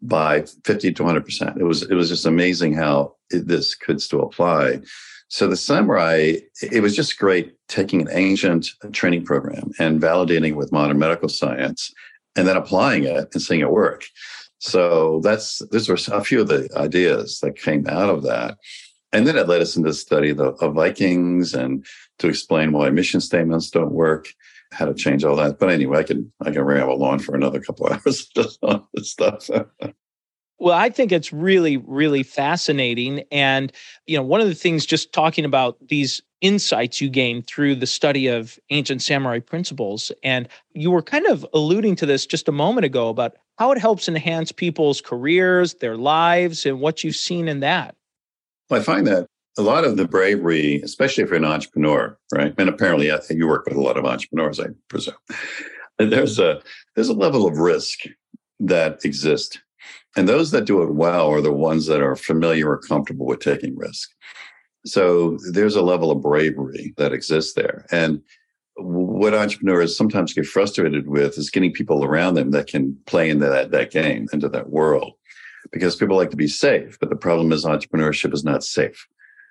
by 0.02 0.44
50 0.64 0.92
to 0.92 1.02
100%. 1.02 1.56
It 1.56 1.64
was, 1.64 1.82
it 1.82 1.94
was 1.94 2.08
just 2.08 2.26
amazing 2.26 2.74
how 2.74 3.14
it, 3.30 3.46
this 3.46 3.74
could 3.74 4.02
still 4.02 4.22
apply. 4.22 4.80
So, 5.28 5.46
the 5.46 5.56
samurai, 5.56 6.34
it 6.60 6.82
was 6.82 6.96
just 6.96 7.18
great 7.18 7.54
taking 7.68 8.02
an 8.02 8.08
ancient 8.10 8.68
training 8.92 9.24
program 9.24 9.70
and 9.78 10.00
validating 10.00 10.56
with 10.56 10.72
modern 10.72 10.98
medical 10.98 11.28
science 11.28 11.92
and 12.36 12.46
then 12.46 12.56
applying 12.56 13.04
it 13.04 13.28
and 13.32 13.42
seeing 13.42 13.60
it 13.60 13.70
work. 13.70 14.04
So, 14.58 15.20
that's, 15.22 15.62
those 15.70 15.88
were 15.88 15.98
a 16.12 16.24
few 16.24 16.40
of 16.40 16.48
the 16.48 16.68
ideas 16.76 17.38
that 17.40 17.56
came 17.56 17.86
out 17.86 18.10
of 18.10 18.24
that. 18.24 18.58
And 19.14 19.26
then 19.26 19.38
it 19.38 19.48
led 19.48 19.62
us 19.62 19.76
into 19.76 19.90
the 19.90 19.94
study 19.94 20.30
of, 20.30 20.38
the, 20.38 20.48
of 20.54 20.74
Vikings 20.74 21.54
and 21.54 21.86
to 22.18 22.28
explain 22.28 22.72
why 22.72 22.90
mission 22.90 23.20
statements 23.20 23.70
don't 23.70 23.92
work, 23.92 24.26
how 24.72 24.86
to 24.86 24.94
change 24.94 25.24
all 25.24 25.36
that. 25.36 25.58
But 25.60 25.70
anyway, 25.70 26.00
I 26.00 26.02
can 26.02 26.32
I 26.40 26.50
can 26.50 26.62
ramble 26.62 27.02
on 27.04 27.20
for 27.20 27.34
another 27.34 27.60
couple 27.60 27.86
hours 27.92 28.26
just 28.26 28.58
on 28.62 28.84
this 28.92 29.10
stuff. 29.10 29.48
Well, 30.58 30.76
I 30.76 30.90
think 30.90 31.12
it's 31.12 31.32
really, 31.32 31.76
really 31.76 32.22
fascinating. 32.22 33.24
And, 33.30 33.72
you 34.06 34.16
know, 34.16 34.22
one 34.22 34.40
of 34.40 34.48
the 34.48 34.54
things 34.54 34.86
just 34.86 35.12
talking 35.12 35.44
about 35.44 35.76
these 35.88 36.22
insights 36.40 37.00
you 37.00 37.08
gained 37.08 37.46
through 37.46 37.74
the 37.76 37.86
study 37.86 38.28
of 38.28 38.58
ancient 38.70 39.02
samurai 39.02 39.40
principles, 39.40 40.12
and 40.22 40.48
you 40.72 40.90
were 40.90 41.02
kind 41.02 41.26
of 41.26 41.46
alluding 41.54 41.96
to 41.96 42.06
this 42.06 42.26
just 42.26 42.48
a 42.48 42.52
moment 42.52 42.84
ago 42.84 43.08
about 43.08 43.36
how 43.58 43.72
it 43.72 43.78
helps 43.78 44.08
enhance 44.08 44.52
people's 44.52 45.00
careers, 45.00 45.74
their 45.74 45.96
lives, 45.96 46.66
and 46.66 46.80
what 46.80 47.02
you've 47.02 47.16
seen 47.16 47.48
in 47.48 47.60
that. 47.60 47.94
I 48.74 48.80
find 48.80 49.06
that 49.06 49.26
a 49.56 49.62
lot 49.62 49.84
of 49.84 49.96
the 49.96 50.06
bravery, 50.06 50.80
especially 50.82 51.22
if 51.22 51.30
you're 51.30 51.38
an 51.38 51.44
entrepreneur, 51.44 52.18
right? 52.32 52.54
And 52.58 52.68
apparently, 52.68 53.10
you 53.30 53.46
work 53.46 53.66
with 53.66 53.76
a 53.76 53.80
lot 53.80 53.96
of 53.96 54.04
entrepreneurs, 54.04 54.58
I 54.60 54.66
presume. 54.88 55.14
There's 55.98 56.38
a 56.40 56.60
there's 56.94 57.08
a 57.08 57.14
level 57.14 57.46
of 57.46 57.58
risk 57.58 58.00
that 58.58 59.04
exists, 59.04 59.58
and 60.16 60.28
those 60.28 60.50
that 60.50 60.64
do 60.64 60.82
it 60.82 60.92
well 60.92 61.28
are 61.30 61.40
the 61.40 61.52
ones 61.52 61.86
that 61.86 62.02
are 62.02 62.16
familiar 62.16 62.68
or 62.70 62.78
comfortable 62.78 63.26
with 63.26 63.40
taking 63.40 63.76
risk. 63.76 64.10
So 64.84 65.38
there's 65.52 65.76
a 65.76 65.82
level 65.82 66.10
of 66.10 66.20
bravery 66.20 66.94
that 66.96 67.12
exists 67.12 67.54
there, 67.54 67.86
and 67.92 68.22
what 68.76 69.34
entrepreneurs 69.34 69.96
sometimes 69.96 70.32
get 70.32 70.46
frustrated 70.46 71.08
with 71.08 71.38
is 71.38 71.48
getting 71.48 71.72
people 71.72 72.04
around 72.04 72.34
them 72.34 72.50
that 72.50 72.66
can 72.66 72.98
play 73.06 73.30
into 73.30 73.46
that 73.46 73.70
that 73.70 73.92
game, 73.92 74.26
into 74.32 74.48
that 74.48 74.70
world, 74.70 75.12
because 75.72 75.96
people 75.96 76.16
like 76.16 76.30
to 76.30 76.36
be 76.36 76.48
safe. 76.48 76.98
But 77.00 77.10
the 77.10 77.16
problem 77.16 77.52
is 77.52 77.64
entrepreneurship 77.64 78.32
is 78.34 78.44
not 78.44 78.64
safe 78.64 79.06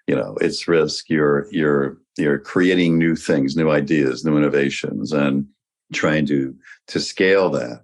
you 0.06 0.16
know 0.16 0.36
it's 0.42 0.68
risk 0.68 1.10
you're 1.10 1.48
you're 1.50 1.98
you're 2.18 2.38
creating 2.38 2.98
new 2.98 3.16
things 3.16 3.56
new 3.56 3.72
ideas 3.72 4.26
new 4.26 4.38
innovations 4.38 5.14
and 5.14 5.48
trying 5.94 6.26
to 6.26 6.54
to 6.88 7.00
scale 7.00 7.50
that 7.50 7.84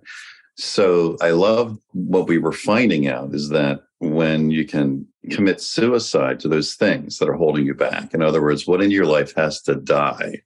So 0.59 1.15
I 1.21 1.29
love 1.29 1.79
what 1.93 2.27
we 2.27 2.37
were 2.37 2.51
finding 2.51 3.07
out 3.07 3.33
is 3.33 3.47
that 3.47 3.79
when 3.99 4.51
you 4.51 4.65
can 4.65 5.07
commit 5.31 5.61
suicide 5.61 6.41
to 6.41 6.49
those 6.49 6.75
things 6.75 7.17
that 7.17 7.29
are 7.29 7.33
holding 7.33 7.65
you 7.65 7.73
back, 7.73 8.13
in 8.13 8.21
other 8.21 8.41
words, 8.41 8.67
what 8.67 8.81
in 8.81 8.91
your 8.91 9.05
life 9.05 9.33
has 9.35 9.61
to 9.61 9.75
die 9.75 10.41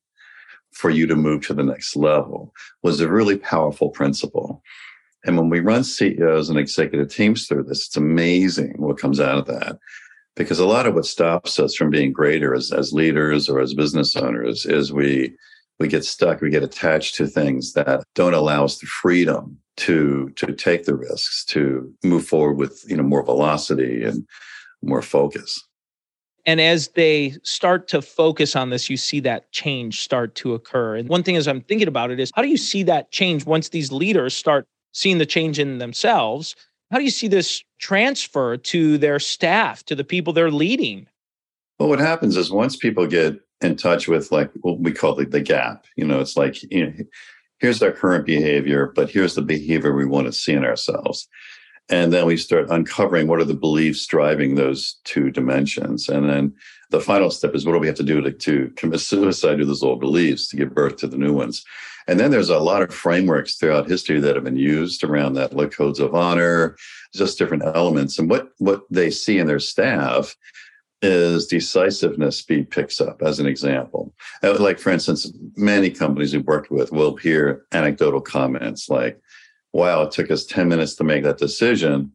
for 0.72 0.92
you 0.92 1.08
to 1.08 1.16
move 1.16 1.48
to 1.48 1.56
the 1.56 1.64
next 1.64 1.96
level, 1.96 2.54
was 2.84 3.00
a 3.00 3.10
really 3.10 3.38
powerful 3.38 3.90
principle. 3.90 4.62
And 5.26 5.38
when 5.38 5.50
we 5.50 5.60
run 5.60 5.84
CEOs 5.84 6.50
and 6.50 6.60
executive 6.60 7.10
teams 7.10 7.48
through 7.48 7.64
this, 7.64 7.88
it's 7.88 7.98
amazing 7.98 8.74
what 8.78 8.98
comes 8.98 9.20
out 9.20 9.38
of 9.38 9.46
that. 9.48 9.78
Because 10.36 10.60
a 10.60 10.66
lot 10.66 10.86
of 10.86 10.96
what 10.96 11.06
stops 11.06 11.60
us 11.60 11.76
from 11.76 11.92
being 11.92 12.12
greater 12.12 12.54
as, 12.54 12.72
as 12.72 12.92
leaders 12.92 13.48
or 13.48 13.60
as 13.60 13.74
business 13.74 14.16
owners 14.16 14.66
is 14.66 14.92
we 14.92 15.34
we 15.80 15.88
get 15.88 16.06
stuck, 16.06 16.40
we 16.40 16.50
get 16.50 16.64
attached 16.64 17.16
to 17.16 17.28
things 17.28 17.74
that 17.74 18.04
don't 18.16 18.34
allow 18.34 18.64
us 18.64 18.78
the 18.78 18.86
freedom 18.86 19.58
to 19.78 20.30
to 20.36 20.54
take 20.54 20.86
the 20.86 20.96
risks, 20.96 21.44
to 21.46 21.94
move 22.04 22.26
forward 22.26 22.54
with 22.54 22.84
you 22.88 22.98
know 22.98 23.04
more 23.04 23.24
velocity 23.24 24.04
and 24.04 24.26
more 24.82 25.02
focus. 25.02 25.64
And 26.46 26.60
as 26.60 26.90
they 26.90 27.36
start 27.44 27.88
to 27.90 28.02
focus 28.02 28.56
on 28.56 28.70
this, 28.70 28.90
you 28.90 28.98
see 28.98 29.22
that 29.22 29.50
change 29.54 30.02
start 30.02 30.36
to 30.36 30.54
occur. 30.54 30.98
And 30.98 31.08
one 31.08 31.24
thing 31.24 31.38
as 31.38 31.48
I'm 31.48 31.62
thinking 31.62 31.88
about 31.88 32.12
it 32.12 32.20
is 32.20 32.32
how 32.36 32.42
do 32.42 32.50
you 32.50 32.58
see 32.58 32.84
that 32.84 33.12
change 33.12 33.46
once 33.46 33.70
these 33.70 33.94
leaders 33.94 34.36
start 34.36 34.68
seeing 34.94 35.18
the 35.18 35.26
change 35.26 35.60
in 35.60 35.80
themselves? 35.80 36.56
How 36.92 36.98
do 36.98 37.04
you 37.04 37.12
see 37.12 37.28
this 37.28 37.64
transfer 37.80 38.56
to 38.56 38.98
their 38.98 39.20
staff, 39.20 39.84
to 39.86 39.96
the 39.96 40.04
people 40.04 40.32
they're 40.32 40.52
leading? 40.52 41.08
Well, 41.80 41.90
what 41.90 42.00
happens 42.00 42.38
is 42.38 42.52
once 42.52 42.76
people 42.76 43.08
get 43.08 43.40
in 43.62 43.76
touch 43.76 44.08
with 44.08 44.32
like 44.32 44.52
what 44.62 44.80
we 44.80 44.92
call 44.92 45.16
the, 45.16 45.26
the 45.26 45.42
gap, 45.42 45.86
you 45.96 46.06
know, 46.06 46.20
it's 46.20 46.38
like, 46.38 46.62
you 46.72 46.86
know, 46.86 46.94
here's 47.60 47.82
our 47.82 47.92
current 47.92 48.26
behavior, 48.26 48.92
but 48.96 49.10
here's 49.10 49.36
the 49.36 49.42
behavior 49.42 49.94
we 49.94 50.06
want 50.06 50.28
to 50.28 50.34
see 50.34 50.54
in 50.54 50.64
ourselves. 50.64 51.28
And 51.90 52.14
then 52.14 52.26
we 52.26 52.38
start 52.38 52.70
uncovering 52.70 53.28
what 53.28 53.40
are 53.40 53.46
the 53.46 53.54
beliefs 53.54 54.06
driving 54.06 54.56
those 54.56 54.98
two 55.04 55.32
dimensions. 55.32 56.08
And 56.08 56.30
then 56.30 56.54
the 56.92 57.02
final 57.02 57.30
step 57.30 57.56
is 57.56 57.66
what 57.66 57.74
do 57.74 57.80
we 57.80 57.88
have 57.88 57.98
to 57.98 58.04
do 58.04 58.22
to, 58.22 58.32
to 58.32 58.72
commit 58.76 59.00
suicide 59.00 59.58
to 59.58 59.66
those 59.66 59.84
old 59.84 60.00
beliefs 60.00 60.48
to 60.50 60.56
give 60.56 60.74
birth 60.74 60.98
to 60.98 61.08
the 61.08 61.18
new 61.18 61.34
ones? 61.34 61.66
And 62.08 62.20
then 62.20 62.32
there's 62.32 62.50
a 62.50 62.60
lot 62.60 62.82
of 62.82 62.94
frameworks 62.94 63.56
throughout 63.56 63.90
history 63.90 64.20
that 64.20 64.36
have 64.36 64.44
been 64.44 64.58
used 64.58 65.04
around 65.04 65.34
that, 65.34 65.56
like 65.56 65.72
codes 65.72 66.00
of 66.00 66.16
honor, 66.16 66.76
just 67.14 67.38
different 67.38 67.64
elements. 67.64 68.20
And 68.20 68.30
what, 68.30 68.50
what 68.58 68.84
they 68.90 69.10
see 69.10 69.40
in 69.40 69.48
their 69.48 69.60
staff 69.60 70.36
is 71.02 71.48
decisiveness 71.48 72.38
speed 72.38 72.70
picks 72.70 73.02
up 73.02 73.22
as 73.22 73.40
an 73.40 73.46
example. 73.46 74.14
Uh, 74.42 74.58
like, 74.60 74.80
for 74.80 74.90
instance, 74.90 75.32
many 75.56 75.90
companies 75.90 76.34
we've 76.34 76.46
worked 76.46 76.72
with 76.72 76.92
will 76.92 77.18
hear 77.18 77.66
anecdotal 77.74 78.22
comments 78.22 78.90
like, 78.90 79.20
wow, 79.74 80.04
it 80.04 80.12
took 80.12 80.32
us 80.32 80.46
10 80.46 80.68
minutes 80.70 80.96
to 80.96 81.04
make 81.04 81.24
that 81.24 81.38
decision 81.38 82.12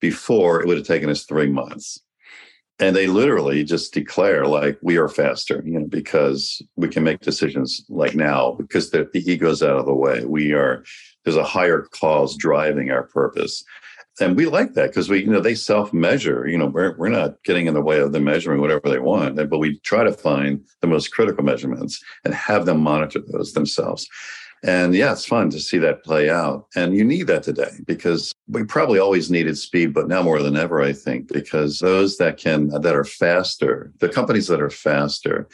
before 0.00 0.60
it 0.60 0.66
would 0.66 0.78
have 0.78 0.86
taken 0.86 1.10
us 1.10 1.24
three 1.24 1.50
months. 1.50 2.00
And 2.80 2.96
they 2.96 3.06
literally 3.06 3.62
just 3.62 3.92
declare 3.92 4.46
like 4.46 4.78
we 4.82 4.96
are 4.96 5.08
faster, 5.08 5.62
you 5.66 5.78
know, 5.78 5.86
because 5.86 6.62
we 6.76 6.88
can 6.88 7.04
make 7.04 7.20
decisions 7.20 7.84
like 7.90 8.14
now 8.14 8.52
because 8.52 8.90
the, 8.90 9.08
the 9.12 9.30
ego's 9.30 9.62
out 9.62 9.78
of 9.78 9.86
the 9.86 9.94
way. 9.94 10.24
We 10.24 10.54
are 10.54 10.82
there's 11.24 11.36
a 11.36 11.44
higher 11.44 11.82
cause 11.92 12.36
driving 12.36 12.90
our 12.90 13.02
purpose 13.02 13.62
and 14.20 14.36
we 14.36 14.46
like 14.46 14.74
that 14.74 14.88
because 14.88 15.08
we 15.08 15.20
you 15.20 15.30
know 15.30 15.40
they 15.40 15.54
self-measure 15.54 16.46
you 16.46 16.58
know 16.58 16.66
we're, 16.66 16.96
we're 16.96 17.08
not 17.08 17.42
getting 17.44 17.66
in 17.66 17.74
the 17.74 17.80
way 17.80 18.00
of 18.00 18.12
them 18.12 18.24
measuring 18.24 18.60
whatever 18.60 18.88
they 18.88 18.98
want 18.98 19.36
but 19.48 19.58
we 19.58 19.78
try 19.80 20.04
to 20.04 20.12
find 20.12 20.64
the 20.80 20.86
most 20.86 21.08
critical 21.08 21.44
measurements 21.44 22.02
and 22.24 22.34
have 22.34 22.66
them 22.66 22.80
monitor 22.80 23.20
those 23.32 23.52
themselves 23.52 24.08
and 24.62 24.94
yeah 24.94 25.12
it's 25.12 25.24
fun 25.24 25.48
to 25.50 25.58
see 25.58 25.78
that 25.78 26.04
play 26.04 26.28
out 26.28 26.66
and 26.76 26.94
you 26.94 27.04
need 27.04 27.26
that 27.26 27.42
today 27.42 27.70
because 27.86 28.32
we 28.48 28.62
probably 28.64 28.98
always 28.98 29.30
needed 29.30 29.56
speed 29.56 29.94
but 29.94 30.08
now 30.08 30.22
more 30.22 30.42
than 30.42 30.56
ever 30.56 30.82
i 30.82 30.92
think 30.92 31.32
because 31.32 31.78
those 31.78 32.18
that 32.18 32.36
can 32.36 32.68
that 32.68 32.94
are 32.94 33.04
faster 33.04 33.92
the 34.00 34.08
companies 34.08 34.48
that 34.48 34.60
are 34.60 34.70
faster 34.70 35.48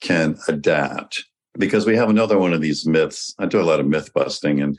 can 0.00 0.36
adapt 0.48 1.24
because 1.58 1.86
we 1.86 1.96
have 1.96 2.10
another 2.10 2.38
one 2.38 2.52
of 2.52 2.60
these 2.60 2.86
myths 2.86 3.34
i 3.38 3.46
do 3.46 3.60
a 3.60 3.62
lot 3.62 3.80
of 3.80 3.86
myth 3.86 4.12
busting 4.14 4.60
and 4.60 4.78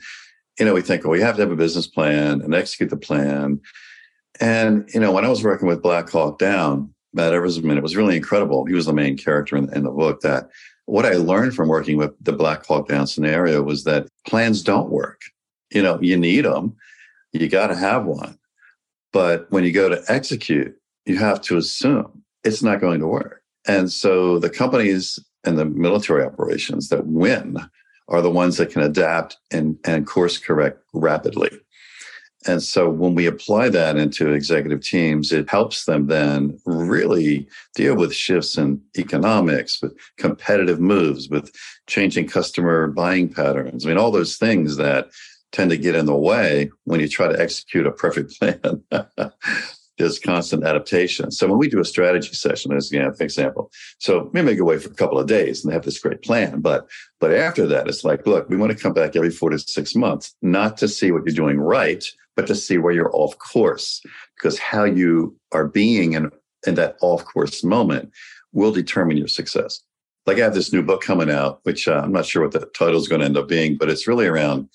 you 0.58 0.66
know, 0.66 0.74
we 0.74 0.82
think, 0.82 1.04
we 1.04 1.20
have 1.20 1.36
to 1.36 1.42
have 1.42 1.52
a 1.52 1.56
business 1.56 1.86
plan 1.86 2.40
and 2.42 2.54
execute 2.54 2.90
the 2.90 2.96
plan. 2.96 3.60
And, 4.40 4.88
you 4.92 5.00
know, 5.00 5.12
when 5.12 5.24
I 5.24 5.28
was 5.28 5.44
working 5.44 5.68
with 5.68 5.82
Black 5.82 6.10
Hawk 6.10 6.38
Down, 6.38 6.92
Matt 7.12 7.32
Eversmann, 7.32 7.76
it 7.76 7.82
was 7.82 7.96
really 7.96 8.16
incredible. 8.16 8.64
He 8.64 8.74
was 8.74 8.86
the 8.86 8.92
main 8.92 9.16
character 9.16 9.56
in, 9.56 9.72
in 9.74 9.84
the 9.84 9.90
book 9.90 10.20
that 10.22 10.48
what 10.88 11.04
I 11.04 11.14
learned 11.14 11.54
from 11.54 11.68
working 11.68 11.98
with 11.98 12.12
the 12.24 12.32
Black 12.32 12.64
Hawk 12.64 12.88
Down 12.88 13.06
scenario 13.06 13.62
was 13.62 13.84
that 13.84 14.08
plans 14.26 14.62
don't 14.62 14.88
work. 14.88 15.20
You 15.70 15.82
know, 15.82 16.00
you 16.00 16.16
need 16.16 16.46
them, 16.46 16.74
you 17.32 17.46
got 17.46 17.66
to 17.66 17.76
have 17.76 18.06
one. 18.06 18.38
But 19.12 19.50
when 19.50 19.64
you 19.64 19.72
go 19.72 19.90
to 19.90 20.02
execute, 20.08 20.74
you 21.04 21.18
have 21.18 21.42
to 21.42 21.58
assume 21.58 22.22
it's 22.42 22.62
not 22.62 22.80
going 22.80 23.00
to 23.00 23.06
work. 23.06 23.42
And 23.66 23.92
so 23.92 24.38
the 24.38 24.48
companies 24.48 25.18
and 25.44 25.58
the 25.58 25.66
military 25.66 26.24
operations 26.24 26.88
that 26.88 27.06
win 27.06 27.58
are 28.08 28.22
the 28.22 28.30
ones 28.30 28.56
that 28.56 28.70
can 28.70 28.80
adapt 28.80 29.36
and, 29.50 29.78
and 29.84 30.06
course 30.06 30.38
correct 30.38 30.82
rapidly. 30.94 31.50
And 32.46 32.62
so 32.62 32.88
when 32.88 33.14
we 33.14 33.26
apply 33.26 33.68
that 33.70 33.96
into 33.96 34.32
executive 34.32 34.82
teams, 34.82 35.32
it 35.32 35.50
helps 35.50 35.84
them 35.84 36.06
then 36.06 36.58
really 36.64 37.48
deal 37.74 37.96
with 37.96 38.14
shifts 38.14 38.56
in 38.56 38.80
economics, 38.96 39.82
with 39.82 39.96
competitive 40.18 40.80
moves, 40.80 41.28
with 41.28 41.50
changing 41.88 42.28
customer 42.28 42.86
buying 42.86 43.28
patterns. 43.28 43.84
I 43.84 43.88
mean, 43.88 43.98
all 43.98 44.12
those 44.12 44.36
things 44.36 44.76
that 44.76 45.08
tend 45.50 45.70
to 45.70 45.76
get 45.76 45.94
in 45.94 46.06
the 46.06 46.14
way 46.14 46.70
when 46.84 47.00
you 47.00 47.08
try 47.08 47.26
to 47.26 47.40
execute 47.40 47.86
a 47.86 47.92
perfect 47.92 48.32
plan. 48.38 48.84
There's 49.98 50.18
constant 50.18 50.64
adaptation. 50.64 51.30
So 51.30 51.46
when 51.48 51.58
we 51.58 51.68
do 51.68 51.80
a 51.80 51.84
strategy 51.84 52.32
session, 52.32 52.72
as 52.72 52.90
you 52.90 53.00
have 53.00 53.16
an 53.20 53.22
example, 53.22 53.70
so 53.98 54.30
we 54.32 54.42
may 54.42 54.54
go 54.54 54.62
away 54.62 54.78
for 54.78 54.90
a 54.90 54.94
couple 54.94 55.18
of 55.18 55.26
days 55.26 55.62
and 55.62 55.70
they 55.70 55.74
have 55.74 55.84
this 55.84 55.98
great 55.98 56.22
plan, 56.22 56.60
but 56.60 56.88
but 57.20 57.32
after 57.32 57.66
that, 57.66 57.88
it's 57.88 58.04
like, 58.04 58.26
look, 58.26 58.48
we 58.48 58.56
want 58.56 58.72
to 58.72 58.78
come 58.78 58.92
back 58.92 59.16
every 59.16 59.30
four 59.30 59.50
to 59.50 59.58
six 59.58 59.94
months, 59.94 60.34
not 60.40 60.76
to 60.78 60.88
see 60.88 61.10
what 61.10 61.24
you're 61.26 61.34
doing 61.34 61.58
right, 61.58 62.04
but 62.36 62.46
to 62.46 62.54
see 62.54 62.78
where 62.78 62.92
you're 62.92 63.14
off 63.14 63.36
course, 63.38 64.00
because 64.36 64.58
how 64.58 64.84
you 64.84 65.36
are 65.52 65.66
being 65.66 66.12
in, 66.12 66.30
in 66.66 66.76
that 66.76 66.96
off 67.00 67.24
course 67.24 67.64
moment 67.64 68.10
will 68.52 68.72
determine 68.72 69.16
your 69.16 69.28
success. 69.28 69.80
Like 70.26 70.38
I 70.38 70.42
have 70.42 70.54
this 70.54 70.72
new 70.72 70.82
book 70.82 71.02
coming 71.02 71.30
out, 71.30 71.60
which 71.64 71.88
uh, 71.88 72.00
I'm 72.04 72.12
not 72.12 72.26
sure 72.26 72.42
what 72.42 72.52
the 72.52 72.66
title 72.66 72.98
is 72.98 73.08
going 73.08 73.20
to 73.20 73.26
end 73.26 73.36
up 73.36 73.48
being, 73.48 73.76
but 73.76 73.88
it's 73.88 74.06
really 74.06 74.26
around 74.26 74.68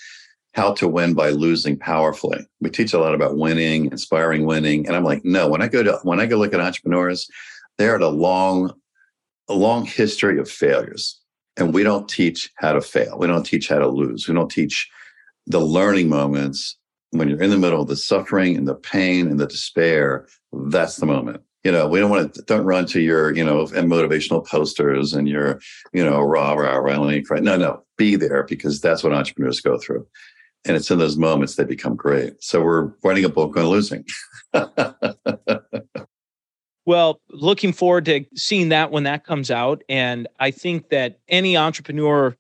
how 0.54 0.72
to 0.74 0.88
win 0.88 1.14
by 1.14 1.30
losing 1.30 1.78
powerfully. 1.78 2.46
We 2.62 2.70
teach 2.70 2.94
a 2.94 3.00
lot 3.00 3.16
about 3.16 3.38
winning, 3.38 3.86
inspiring 3.86 4.46
winning. 4.46 4.88
And 4.88 4.96
I'm 4.96 5.04
like, 5.04 5.26
no, 5.26 5.48
when 5.48 5.62
I 5.62 5.68
go 5.68 5.84
to 5.84 6.00
when 6.04 6.20
I 6.20 6.26
go 6.26 6.38
look 6.38 6.54
at 6.54 6.60
entrepreneurs, 6.60 7.28
they're 7.78 7.96
at 7.96 8.02
a 8.02 8.08
long, 8.08 8.74
a 9.50 9.56
long 9.56 9.86
history 9.86 10.40
of 10.40 10.50
failures. 10.50 11.20
And 11.58 11.74
we 11.74 11.84
don't 11.84 12.08
teach 12.08 12.52
how 12.56 12.74
to 12.74 12.82
fail. 12.82 13.18
We 13.18 13.28
don't 13.28 13.46
teach 13.46 13.68
how 13.68 13.80
to 13.80 13.88
lose. 13.88 14.28
We 14.28 14.34
don't 14.34 14.50
teach 14.50 14.90
the 15.46 15.60
learning 15.60 16.10
moments 16.10 16.78
when 17.12 17.30
you're 17.30 17.42
in 17.42 17.50
the 17.50 17.58
middle 17.58 17.82
of 17.82 17.88
the 17.88 17.96
suffering 17.96 18.56
and 18.56 18.68
the 18.68 18.76
pain 18.76 19.28
and 19.28 19.40
the 19.40 19.48
despair. 19.48 20.28
That's 20.52 20.98
the 20.98 21.06
moment. 21.06 21.42
You 21.64 21.72
know, 21.72 21.88
we 21.88 22.00
don't 22.00 22.10
want 22.10 22.34
to 22.34 22.42
don't 22.44 22.66
run 22.66 22.86
to 22.88 23.00
your, 23.00 23.36
you 23.36 23.44
know, 23.44 23.66
motivational 23.66 24.46
posters 24.46 25.14
and 25.14 25.28
your, 25.30 25.62
you 25.94 26.04
know, 26.04 26.22
rah 26.22 26.54
rah 26.54 27.22
cry. 27.22 27.40
No, 27.40 27.56
no, 27.56 27.84
be 27.98 28.16
there 28.16 28.44
because 28.44 28.82
that's 28.82 29.04
what 29.04 29.14
entrepreneurs 29.14 29.62
go 29.62 29.78
through 29.80 30.06
and 30.66 30.78
it's 30.78 30.90
in 30.90 31.00
those 31.00 31.18
moments 31.18 31.56
they 31.56 31.64
become 31.64 31.96
great. 31.96 32.42
So 32.42 32.62
we're 32.62 32.92
writing 33.04 33.26
a 33.26 33.30
book 33.30 33.58
on 33.58 33.66
losing. 33.66 34.06
well, 36.86 37.20
looking 37.30 37.74
forward 37.74 38.06
to 38.06 38.26
seeing 38.36 38.70
that 38.70 38.92
when 38.92 39.04
that 39.04 39.26
comes 39.26 39.52
out. 39.52 39.84
And 39.90 40.28
I 40.40 40.52
think 40.52 40.90
that 40.90 41.20
any 41.28 41.58
entrepreneur 41.58 42.36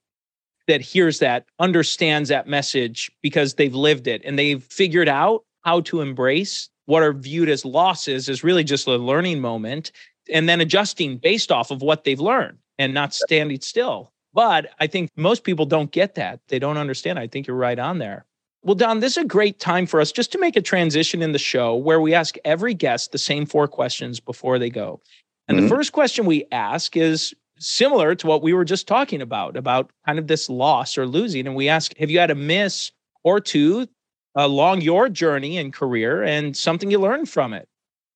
that 0.68 0.82
hears 0.82 1.20
that 1.20 1.46
understands 1.60 2.30
that 2.30 2.48
message 2.48 3.12
because 3.22 3.56
they've 3.56 3.75
lived 3.75 4.08
it 4.08 4.22
and 4.24 4.39
they've 4.39 4.63
figured 4.63 5.10
out 5.10 5.44
how 5.63 5.82
to 5.82 6.01
embrace 6.01 6.70
what 6.86 7.03
are 7.03 7.13
viewed 7.13 7.50
as 7.50 7.65
losses 7.65 8.30
is 8.30 8.44
really 8.44 8.63
just 8.63 8.88
a 8.88 8.96
learning 8.96 9.42
moment 9.42 9.92
and 10.32 10.48
then 10.48 10.62
adjusting 10.62 11.18
based 11.18 11.51
off 11.51 11.72
of 11.72 11.82
what 11.82 12.03
they've 12.03 12.20
learned 12.20 12.58
and 12.77 12.94
not 12.94 13.13
standing 13.13 13.60
still 13.60 14.13
but 14.33 14.71
I 14.79 14.87
think 14.87 15.09
most 15.15 15.43
people 15.43 15.65
don't 15.65 15.91
get 15.91 16.15
that. 16.15 16.39
They 16.47 16.59
don't 16.59 16.77
understand. 16.77 17.19
I 17.19 17.27
think 17.27 17.47
you're 17.47 17.55
right 17.55 17.79
on 17.79 17.99
there. 17.99 18.25
Well, 18.63 18.75
Don, 18.75 19.01
this 19.01 19.17
is 19.17 19.23
a 19.23 19.27
great 19.27 19.59
time 19.59 19.85
for 19.85 19.99
us 19.99 20.11
just 20.11 20.31
to 20.31 20.39
make 20.39 20.55
a 20.55 20.61
transition 20.61 21.21
in 21.21 21.33
the 21.33 21.39
show 21.39 21.75
where 21.75 21.99
we 21.99 22.13
ask 22.13 22.37
every 22.45 22.73
guest 22.73 23.11
the 23.11 23.17
same 23.17 23.45
four 23.45 23.67
questions 23.67 24.21
before 24.21 24.57
they 24.57 24.69
go. 24.69 25.01
And 25.47 25.57
mm-hmm. 25.57 25.67
the 25.67 25.75
first 25.75 25.91
question 25.91 26.25
we 26.25 26.45
ask 26.51 26.95
is 26.95 27.33
similar 27.59 28.15
to 28.15 28.27
what 28.27 28.41
we 28.41 28.53
were 28.53 28.63
just 28.63 28.87
talking 28.87 29.21
about, 29.21 29.57
about 29.57 29.91
kind 30.05 30.17
of 30.17 30.27
this 30.27 30.49
loss 30.49 30.97
or 30.97 31.05
losing. 31.05 31.45
And 31.45 31.55
we 31.55 31.67
ask, 31.67 31.95
have 31.97 32.09
you 32.09 32.19
had 32.19 32.31
a 32.31 32.35
miss 32.35 32.91
or 33.23 33.41
two 33.41 33.87
along 34.35 34.81
your 34.81 35.09
journey 35.09 35.57
and 35.57 35.73
career 35.73 36.23
and 36.23 36.55
something 36.55 36.89
you 36.89 36.99
learned 36.99 37.29
from 37.29 37.53
it? 37.53 37.67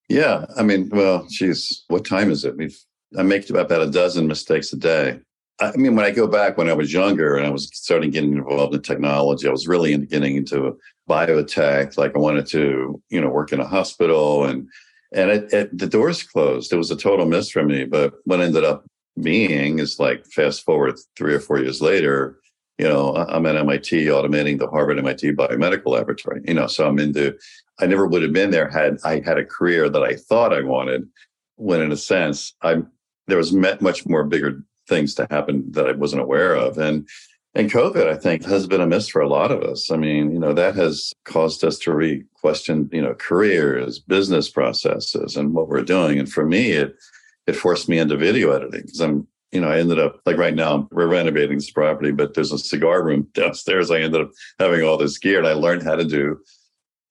Yeah. 0.08 0.46
I 0.56 0.64
mean, 0.64 0.90
well, 0.90 1.28
geez, 1.30 1.84
what 1.90 2.06
time 2.06 2.32
is 2.32 2.46
it? 2.46 2.56
We've, 2.56 2.78
I 3.18 3.24
make 3.24 3.50
about 3.50 3.82
a 3.82 3.92
dozen 3.92 4.28
mistakes 4.28 4.72
a 4.72 4.78
day. 4.78 5.20
I 5.60 5.76
mean, 5.76 5.96
when 5.96 6.06
I 6.06 6.12
go 6.12 6.28
back 6.28 6.58
when 6.58 6.70
I 6.70 6.74
was 6.74 6.94
younger 6.94 7.36
and 7.36 7.46
I 7.46 7.50
was 7.50 7.70
starting 7.74 8.12
getting 8.12 8.34
involved 8.34 8.76
in 8.76 8.82
technology, 8.82 9.48
I 9.48 9.52
was 9.52 9.68
really 9.68 9.92
into 9.92 10.06
getting 10.06 10.36
into 10.36 10.78
biotech. 11.10 11.98
Like 11.98 12.16
I 12.16 12.20
wanted 12.20 12.46
to, 12.48 13.02
you 13.10 13.22
know, 13.22 13.30
work 13.30 13.52
in 13.52 13.60
a 13.60 13.68
hospital 13.68 14.46
and 14.46 14.68
and 15.14 15.32
it, 15.32 15.54
it, 15.54 15.78
the 15.78 15.88
doors 15.88 16.22
closed. 16.22 16.72
It 16.74 16.78
was 16.78 16.92
a 16.92 16.96
total 16.96 17.26
miss 17.26 17.50
for 17.50 17.64
me. 17.64 17.86
But 17.86 18.14
what 18.26 18.42
ended 18.42 18.66
up 18.66 18.86
being 19.22 19.80
is 19.80 20.00
like 20.00 20.26
fast 20.28 20.64
forward 20.64 20.96
three 21.18 21.34
or 21.34 21.40
four 21.40 21.60
years 21.60 21.82
later, 21.82 22.40
you 22.78 22.88
know, 22.88 23.16
I'm 23.16 23.46
at 23.46 23.56
MIT 23.56 24.06
automating 24.06 24.60
the 24.60 24.68
Harvard 24.68 25.00
MIT 25.00 25.32
biomedical 25.32 25.88
laboratory. 25.88 26.42
You 26.46 26.54
know, 26.54 26.68
so 26.68 26.88
I'm 26.88 27.00
into. 27.00 27.36
I 27.80 27.86
never 27.86 28.08
would 28.08 28.24
have 28.24 28.34
been 28.34 28.52
there 28.52 28.70
had 28.70 28.98
I 29.04 29.22
had 29.26 29.38
a 29.38 29.46
career 29.46 29.90
that 29.90 30.04
I 30.04 30.16
thought 30.16 30.54
I 30.54 30.62
wanted. 30.62 31.08
When 31.56 31.82
in 31.82 31.92
a 31.92 31.98
sense, 31.98 32.54
I'm 32.62 32.92
there 33.26 33.38
was 33.38 33.54
much 33.54 34.06
more 34.06 34.24
bigger 34.24 34.64
things 34.88 35.14
to 35.16 35.28
happen 35.30 35.72
that 35.72 35.88
I 35.88 35.92
wasn't 35.94 36.22
aware 36.22 36.56
of, 36.56 36.78
and 36.78 37.08
and 37.58 37.72
COVID, 37.72 38.08
I 38.08 38.16
think, 38.16 38.46
has 38.46 38.68
been 38.68 38.82
a 38.82 38.88
miss 38.88 39.08
for 39.08 39.20
a 39.20 39.28
lot 39.28 39.52
of 39.52 39.64
us. 39.64 39.90
I 39.90 39.98
mean, 39.98 40.32
you 40.32 40.38
know, 40.38 40.54
that 40.54 40.76
has 40.76 41.12
caused 41.26 41.64
us 41.64 41.80
to 41.80 41.94
re-question, 41.94 42.88
you 42.94 43.02
know, 43.02 43.16
careers, 43.16 43.98
business 43.98 44.48
processes, 44.48 45.36
and 45.36 45.56
what 45.56 45.68
we're 45.68 45.82
doing. 45.82 46.20
And 46.20 46.32
for 46.32 46.46
me, 46.46 46.72
it 46.72 46.96
it 47.48 47.56
forced 47.56 47.90
me 47.90 47.98
into 47.98 48.16
video 48.16 48.52
editing 48.52 48.82
because 48.82 49.00
I'm, 49.00 49.28
you 49.52 49.60
know, 49.60 49.70
I 49.70 49.80
ended 49.80 49.98
up 49.98 50.22
like 50.28 50.38
right 50.38 50.54
now 50.54 50.88
we're 50.92 51.08
renovating 51.08 51.58
this 51.58 51.72
property, 51.72 52.12
but 52.12 52.36
there's 52.36 52.52
a 52.52 52.60
cigar 52.60 53.04
room 53.04 53.28
downstairs. 53.34 53.90
I 53.90 54.02
ended 54.02 54.22
up 54.22 54.32
having 54.60 54.84
all 54.84 54.98
this 54.98 55.18
gear, 55.18 55.40
and 55.40 55.48
I 55.48 55.54
learned 55.54 55.82
how 55.82 55.96
to 55.96 56.06
do 56.06 56.40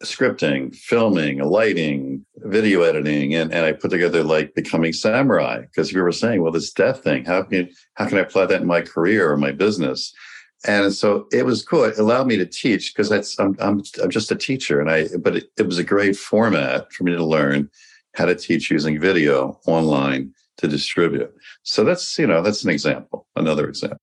scripting, 0.05 0.75
filming, 0.75 1.39
lighting, 1.39 2.25
video 2.37 2.83
editing, 2.83 3.35
and, 3.35 3.53
and 3.53 3.65
I 3.65 3.73
put 3.73 3.91
together 3.91 4.23
like 4.23 4.55
becoming 4.55 4.93
samurai 4.93 5.63
because 5.63 5.93
we 5.93 6.01
were 6.01 6.13
saying, 6.13 6.43
well, 6.43 6.53
this 6.53 6.73
death 6.73 7.03
thing, 7.03 7.25
how 7.25 7.43
can 7.43 7.71
how 7.95 8.07
can 8.07 8.19
I 8.19 8.23
apply 8.23 8.47
that 8.47 8.61
in 8.61 8.67
my 8.67 8.83
career 8.83 9.31
or 9.31 9.37
my 9.37 9.53
business? 9.53 10.15
and 10.67 10.93
so 10.93 11.27
it 11.33 11.45
was 11.45 11.65
cool. 11.65 11.85
It 11.85 11.99
allowed 11.99 12.27
me 12.27 12.37
to 12.37 12.47
teach 12.47 12.93
because 12.93 13.09
that's 13.09 13.39
I'm, 13.39 13.57
I'm 13.61 13.83
I'm 14.03 14.11
just 14.11 14.31
a 14.31 14.37
teacher, 14.37 14.81
and 14.81 14.91
I 14.91 15.09
but 15.19 15.37
it, 15.37 15.51
it 15.57 15.67
was 15.67 15.79
a 15.79 15.85
great 15.85 16.17
format 16.17 16.93
for 16.93 17.05
me 17.05 17.13
to 17.13 17.25
learn 17.25 17.71
how 18.15 18.25
to 18.25 18.35
teach 18.35 18.71
using 18.71 19.01
video 19.01 19.61
online 19.67 20.33
to 20.59 20.69
distribute. 20.69 21.33
So 21.63 21.85
that's 21.85 22.19
you 22.19 22.27
know 22.27 22.43
that's 22.43 22.65
an 22.65 22.71
example, 22.71 23.27
another 23.37 23.69
example. 23.69 23.99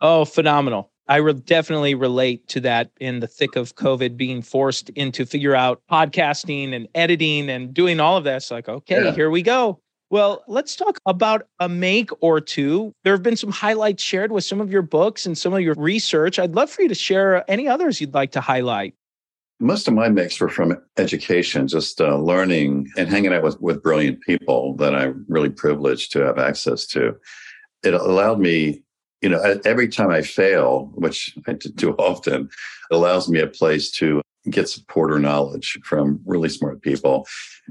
Oh, 0.00 0.24
phenomenal! 0.24 0.91
I 1.08 1.16
re- 1.16 1.32
definitely 1.32 1.94
relate 1.94 2.46
to 2.48 2.60
that 2.60 2.90
in 3.00 3.20
the 3.20 3.26
thick 3.26 3.56
of 3.56 3.74
COVID, 3.74 4.16
being 4.16 4.42
forced 4.42 4.88
into 4.90 5.26
figure 5.26 5.54
out 5.54 5.82
podcasting 5.90 6.74
and 6.74 6.88
editing 6.94 7.50
and 7.50 7.74
doing 7.74 8.00
all 8.00 8.16
of 8.16 8.24
this. 8.24 8.50
Like, 8.50 8.68
okay, 8.68 9.04
yeah. 9.04 9.12
here 9.12 9.30
we 9.30 9.42
go. 9.42 9.80
Well, 10.12 10.44
let's 10.46 10.76
talk 10.76 10.98
about 11.06 11.46
a 11.58 11.70
make 11.70 12.10
or 12.20 12.38
two. 12.38 12.94
There 13.02 13.14
have 13.14 13.22
been 13.22 13.34
some 13.34 13.50
highlights 13.50 14.02
shared 14.02 14.30
with 14.30 14.44
some 14.44 14.60
of 14.60 14.70
your 14.70 14.82
books 14.82 15.24
and 15.24 15.38
some 15.38 15.54
of 15.54 15.62
your 15.62 15.74
research. 15.78 16.38
I'd 16.38 16.54
love 16.54 16.70
for 16.70 16.82
you 16.82 16.88
to 16.88 16.94
share 16.94 17.50
any 17.50 17.66
others 17.66 17.98
you'd 17.98 18.12
like 18.12 18.30
to 18.32 18.42
highlight. 18.42 18.94
Most 19.58 19.88
of 19.88 19.94
my 19.94 20.10
makes 20.10 20.38
were 20.38 20.50
from 20.50 20.76
education, 20.98 21.66
just 21.66 21.98
uh, 21.98 22.18
learning 22.18 22.90
and 22.98 23.08
hanging 23.08 23.32
out 23.32 23.42
with, 23.42 23.58
with 23.62 23.82
brilliant 23.82 24.20
people 24.20 24.76
that 24.76 24.94
I'm 24.94 25.24
really 25.28 25.48
privileged 25.48 26.12
to 26.12 26.26
have 26.26 26.38
access 26.38 26.84
to. 26.88 27.14
It 27.82 27.94
allowed 27.94 28.38
me, 28.38 28.82
you 29.22 29.28
know, 29.28 29.40
every 29.64 29.88
time 29.88 30.10
I 30.10 30.22
fail, 30.22 30.90
which 30.94 31.36
I 31.46 31.52
do 31.52 31.92
often, 31.92 32.50
it 32.90 32.94
allows 32.94 33.28
me 33.28 33.40
a 33.40 33.46
place 33.46 33.90
to 33.92 34.20
get 34.50 34.68
support 34.68 35.12
or 35.12 35.18
knowledge 35.18 35.78
from 35.84 36.20
really 36.26 36.48
smart 36.48 36.82
people. 36.82 37.26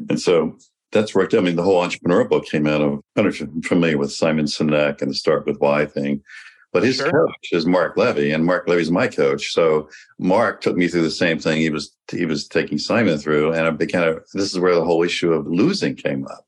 And 0.09 0.19
so 0.19 0.57
that's 0.91 1.13
worked. 1.13 1.33
I 1.33 1.41
mean, 1.41 1.57
the 1.57 1.63
whole 1.63 1.81
entrepreneur 1.81 2.23
book 2.25 2.45
came 2.45 2.67
out 2.67 2.81
of, 2.81 2.93
I 2.93 3.21
don't 3.21 3.25
know 3.25 3.29
if 3.29 3.39
you're 3.39 3.49
familiar 3.63 3.97
with 3.97 4.11
Simon 4.13 4.45
Sinek 4.45 5.01
and 5.01 5.11
the 5.11 5.15
Start 5.15 5.45
with 5.45 5.59
Why 5.59 5.85
thing, 5.85 6.21
but 6.73 6.83
his 6.83 6.97
sure. 6.97 7.11
coach 7.11 7.49
is 7.51 7.65
Mark 7.65 7.97
Levy, 7.97 8.31
and 8.31 8.45
Mark 8.45 8.67
Levy's 8.67 8.91
my 8.91 9.07
coach. 9.07 9.51
So 9.51 9.89
Mark 10.19 10.61
took 10.61 10.77
me 10.77 10.87
through 10.87 11.01
the 11.01 11.11
same 11.11 11.37
thing 11.37 11.57
he 11.57 11.69
was 11.69 11.93
he 12.09 12.25
was 12.25 12.47
taking 12.47 12.77
Simon 12.77 13.17
through, 13.17 13.51
and 13.51 13.67
I 13.67 13.69
became 13.71 14.03
kind 14.03 14.15
of 14.15 14.23
this 14.33 14.53
is 14.53 14.59
where 14.59 14.75
the 14.75 14.85
whole 14.85 15.03
issue 15.03 15.33
of 15.33 15.47
losing 15.47 15.95
came 15.95 16.25
up. 16.27 16.45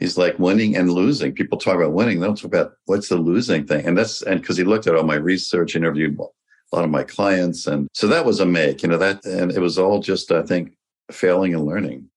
He's 0.00 0.16
like 0.16 0.38
winning 0.38 0.76
and 0.76 0.90
losing. 0.90 1.34
People 1.34 1.58
talk 1.58 1.76
about 1.76 1.92
winning, 1.92 2.20
they 2.20 2.26
don't 2.26 2.36
talk 2.36 2.46
about 2.46 2.72
what's 2.86 3.10
the 3.10 3.18
losing 3.18 3.66
thing, 3.66 3.86
and 3.86 3.96
that's 3.96 4.22
and 4.22 4.40
because 4.40 4.56
he 4.56 4.64
looked 4.64 4.86
at 4.86 4.96
all 4.96 5.04
my 5.04 5.14
research, 5.14 5.76
interviewed 5.76 6.18
a 6.18 6.76
lot 6.76 6.84
of 6.84 6.90
my 6.90 7.04
clients, 7.04 7.66
and 7.66 7.86
so 7.92 8.06
that 8.08 8.24
was 8.24 8.40
a 8.40 8.46
make, 8.46 8.82
you 8.82 8.88
know 8.88 8.96
that, 8.96 9.24
and 9.26 9.52
it 9.52 9.60
was 9.60 9.78
all 9.78 10.00
just 10.00 10.32
I 10.32 10.42
think 10.42 10.72
failing 11.12 11.54
and 11.54 11.66
learning. 11.66 12.08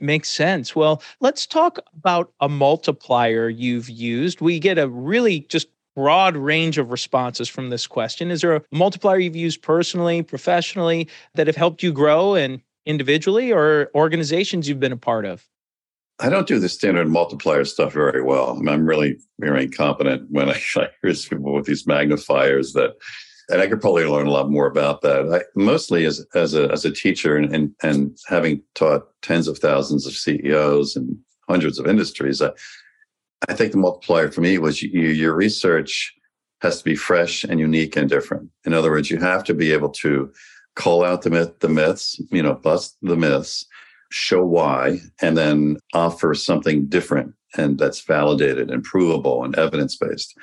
Makes 0.00 0.28
sense. 0.28 0.76
Well, 0.76 1.02
let's 1.20 1.46
talk 1.46 1.78
about 1.96 2.32
a 2.40 2.48
multiplier 2.48 3.48
you've 3.48 3.88
used. 3.88 4.42
We 4.42 4.58
get 4.58 4.76
a 4.76 4.88
really 4.88 5.40
just 5.48 5.68
broad 5.96 6.36
range 6.36 6.76
of 6.76 6.90
responses 6.90 7.48
from 7.48 7.70
this 7.70 7.86
question. 7.86 8.30
Is 8.30 8.42
there 8.42 8.56
a 8.56 8.62
multiplier 8.70 9.18
you've 9.18 9.36
used 9.36 9.62
personally, 9.62 10.22
professionally 10.22 11.08
that 11.36 11.46
have 11.46 11.56
helped 11.56 11.82
you 11.82 11.92
grow 11.92 12.34
and 12.34 12.60
individually 12.84 13.52
or 13.52 13.90
organizations 13.94 14.68
you've 14.68 14.80
been 14.80 14.92
a 14.92 14.96
part 14.96 15.24
of? 15.24 15.48
I 16.20 16.28
don't 16.28 16.46
do 16.46 16.58
the 16.58 16.68
standard 16.68 17.08
multiplier 17.08 17.64
stuff 17.64 17.92
very 17.92 18.22
well. 18.22 18.60
I 18.68 18.72
am 18.72 18.86
really 18.86 19.18
very 19.40 19.64
incompetent 19.64 20.30
when 20.30 20.48
I, 20.48 20.60
I 20.76 20.88
hear 21.02 21.14
people 21.14 21.54
with 21.54 21.66
these 21.66 21.86
magnifiers 21.86 22.72
that 22.74 22.94
and 23.50 23.60
I 23.60 23.66
could 23.66 23.80
probably 23.80 24.06
learn 24.06 24.26
a 24.26 24.30
lot 24.30 24.50
more 24.50 24.66
about 24.66 25.02
that. 25.02 25.30
I, 25.32 25.42
mostly 25.54 26.04
as 26.06 26.24
as 26.34 26.54
a 26.54 26.70
as 26.70 26.84
a 26.84 26.90
teacher 26.90 27.36
and, 27.36 27.54
and, 27.54 27.74
and 27.82 28.16
having 28.26 28.62
taught 28.74 29.08
tens 29.22 29.48
of 29.48 29.58
thousands 29.58 30.06
of 30.06 30.14
CEOs 30.14 30.96
and 30.96 31.16
hundreds 31.48 31.78
of 31.78 31.86
industries, 31.86 32.40
I, 32.40 32.50
I 33.48 33.54
think 33.54 33.72
the 33.72 33.78
multiplier 33.78 34.30
for 34.30 34.40
me 34.40 34.58
was 34.58 34.82
you, 34.82 35.00
your 35.00 35.34
research 35.34 36.14
has 36.60 36.78
to 36.78 36.84
be 36.84 36.96
fresh 36.96 37.44
and 37.44 37.60
unique 37.60 37.96
and 37.96 38.08
different. 38.08 38.48
In 38.64 38.72
other 38.72 38.90
words, 38.90 39.10
you 39.10 39.18
have 39.18 39.44
to 39.44 39.54
be 39.54 39.72
able 39.72 39.90
to 39.90 40.32
call 40.76 41.04
out 41.04 41.22
the 41.22 41.30
myth, 41.30 41.60
the 41.60 41.68
myths, 41.68 42.18
you 42.30 42.42
know, 42.42 42.54
bust 42.54 42.96
the 43.02 43.16
myths, 43.16 43.66
show 44.14 44.44
why, 44.44 44.98
and 45.20 45.36
then 45.36 45.78
offer 45.92 46.34
something 46.34 46.86
different 46.86 47.34
and 47.56 47.78
that's 47.78 48.00
validated 48.00 48.70
and 48.70 48.82
provable 48.82 49.44
and 49.44 49.56
evidence 49.56 49.96
based. 49.96 50.36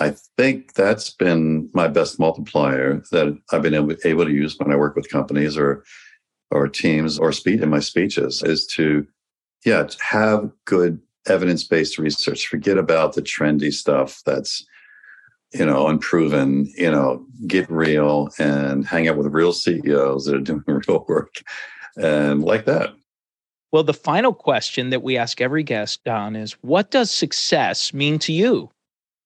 I 0.00 0.14
think 0.36 0.74
that's 0.74 1.10
been 1.10 1.70
my 1.74 1.88
best 1.88 2.20
multiplier 2.20 3.02
that 3.10 3.36
I've 3.52 3.62
been 3.62 3.74
able, 3.74 4.24
to 4.24 4.32
use 4.32 4.56
when 4.58 4.72
I 4.72 4.76
work 4.76 4.94
with 4.96 5.10
companies 5.10 5.56
or 5.56 5.84
or 6.50 6.66
teams 6.66 7.18
or 7.18 7.30
speak 7.30 7.60
in 7.60 7.68
my 7.68 7.80
speeches 7.80 8.42
is 8.42 8.66
to 8.66 9.06
yeah 9.66 9.86
have 10.00 10.50
good 10.64 10.98
evidence-based 11.26 11.98
research 11.98 12.46
forget 12.46 12.78
about 12.78 13.12
the 13.12 13.20
trendy 13.20 13.70
stuff 13.70 14.22
that's 14.24 14.64
you 15.52 15.66
know 15.66 15.88
unproven 15.88 16.66
you 16.74 16.90
know 16.90 17.22
get 17.46 17.70
real 17.70 18.30
and 18.38 18.86
hang 18.86 19.08
out 19.08 19.18
with 19.18 19.26
real 19.26 19.52
ceos 19.52 20.24
that 20.24 20.36
are 20.36 20.40
doing 20.40 20.62
real 20.66 21.04
work 21.06 21.42
and 21.98 22.42
like 22.42 22.64
that 22.64 22.94
well 23.72 23.82
the 23.82 23.94
final 23.94 24.32
question 24.32 24.90
that 24.90 25.02
we 25.02 25.16
ask 25.16 25.40
every 25.40 25.62
guest 25.62 26.02
don 26.04 26.36
is 26.36 26.52
what 26.62 26.90
does 26.90 27.10
success 27.10 27.92
mean 27.92 28.18
to 28.18 28.32
you 28.32 28.70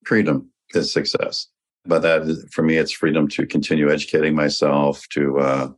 freedom 0.05 0.51
is 0.75 0.93
success. 0.93 1.49
But 1.85 2.03
that, 2.03 2.49
for 2.51 2.63
me, 2.63 2.77
it's 2.77 2.93
freedom 2.93 3.27
to 3.29 3.47
continue 3.47 3.91
educating 3.91 4.35
myself, 4.35 5.09
to 5.11 5.39
uh, 5.39 5.69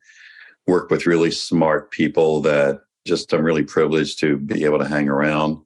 work 0.67 0.91
with 0.91 1.07
really 1.07 1.31
smart 1.31 1.91
people 1.91 2.41
that 2.43 2.81
just 3.07 3.33
I'm 3.33 3.45
really 3.45 3.63
privileged 3.63 4.19
to 4.21 4.37
be 4.37 4.65
able 4.65 4.79
to 4.79 4.89
hang 4.89 5.09
around. 5.09 5.59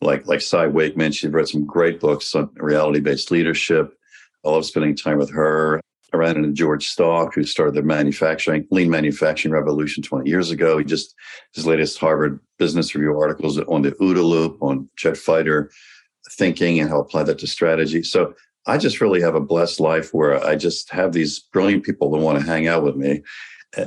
Like 0.00 0.26
like 0.26 0.40
Cy 0.40 0.66
Wakeman, 0.66 1.12
she 1.12 1.28
wrote 1.28 1.48
some 1.48 1.64
great 1.64 1.98
books 1.98 2.34
on 2.34 2.50
reality-based 2.56 3.30
leadership. 3.30 3.96
I 4.44 4.50
love 4.50 4.66
spending 4.66 4.96
time 4.96 5.18
with 5.18 5.30
her. 5.30 5.80
I 6.14 6.16
ran 6.16 6.36
into 6.36 6.52
George 6.52 6.86
Stalk, 6.86 7.34
who 7.34 7.42
started 7.42 7.74
the 7.74 7.82
manufacturing, 7.82 8.68
lean 8.70 8.88
manufacturing 8.88 9.52
revolution 9.52 10.00
20 10.00 10.30
years 10.30 10.52
ago. 10.52 10.78
He 10.78 10.84
just, 10.84 11.14
his 11.52 11.66
latest 11.66 11.98
Harvard 11.98 12.38
Business 12.56 12.94
Review 12.94 13.18
articles 13.18 13.58
on 13.58 13.82
the 13.82 13.90
OODA 13.92 14.24
loop, 14.24 14.56
on 14.62 14.88
jet 14.96 15.16
fighter 15.16 15.70
thinking 16.30 16.78
and 16.78 16.88
how 16.88 17.00
apply 17.00 17.24
that 17.24 17.40
to 17.40 17.48
strategy. 17.48 18.02
So 18.04 18.32
I 18.66 18.78
just 18.78 19.00
really 19.00 19.20
have 19.20 19.34
a 19.34 19.40
blessed 19.40 19.80
life 19.80 20.14
where 20.14 20.42
I 20.42 20.54
just 20.54 20.88
have 20.90 21.12
these 21.12 21.40
brilliant 21.40 21.84
people 21.84 22.10
that 22.12 22.18
want 22.18 22.38
to 22.38 22.46
hang 22.46 22.68
out 22.68 22.84
with 22.84 22.94
me 22.94 23.22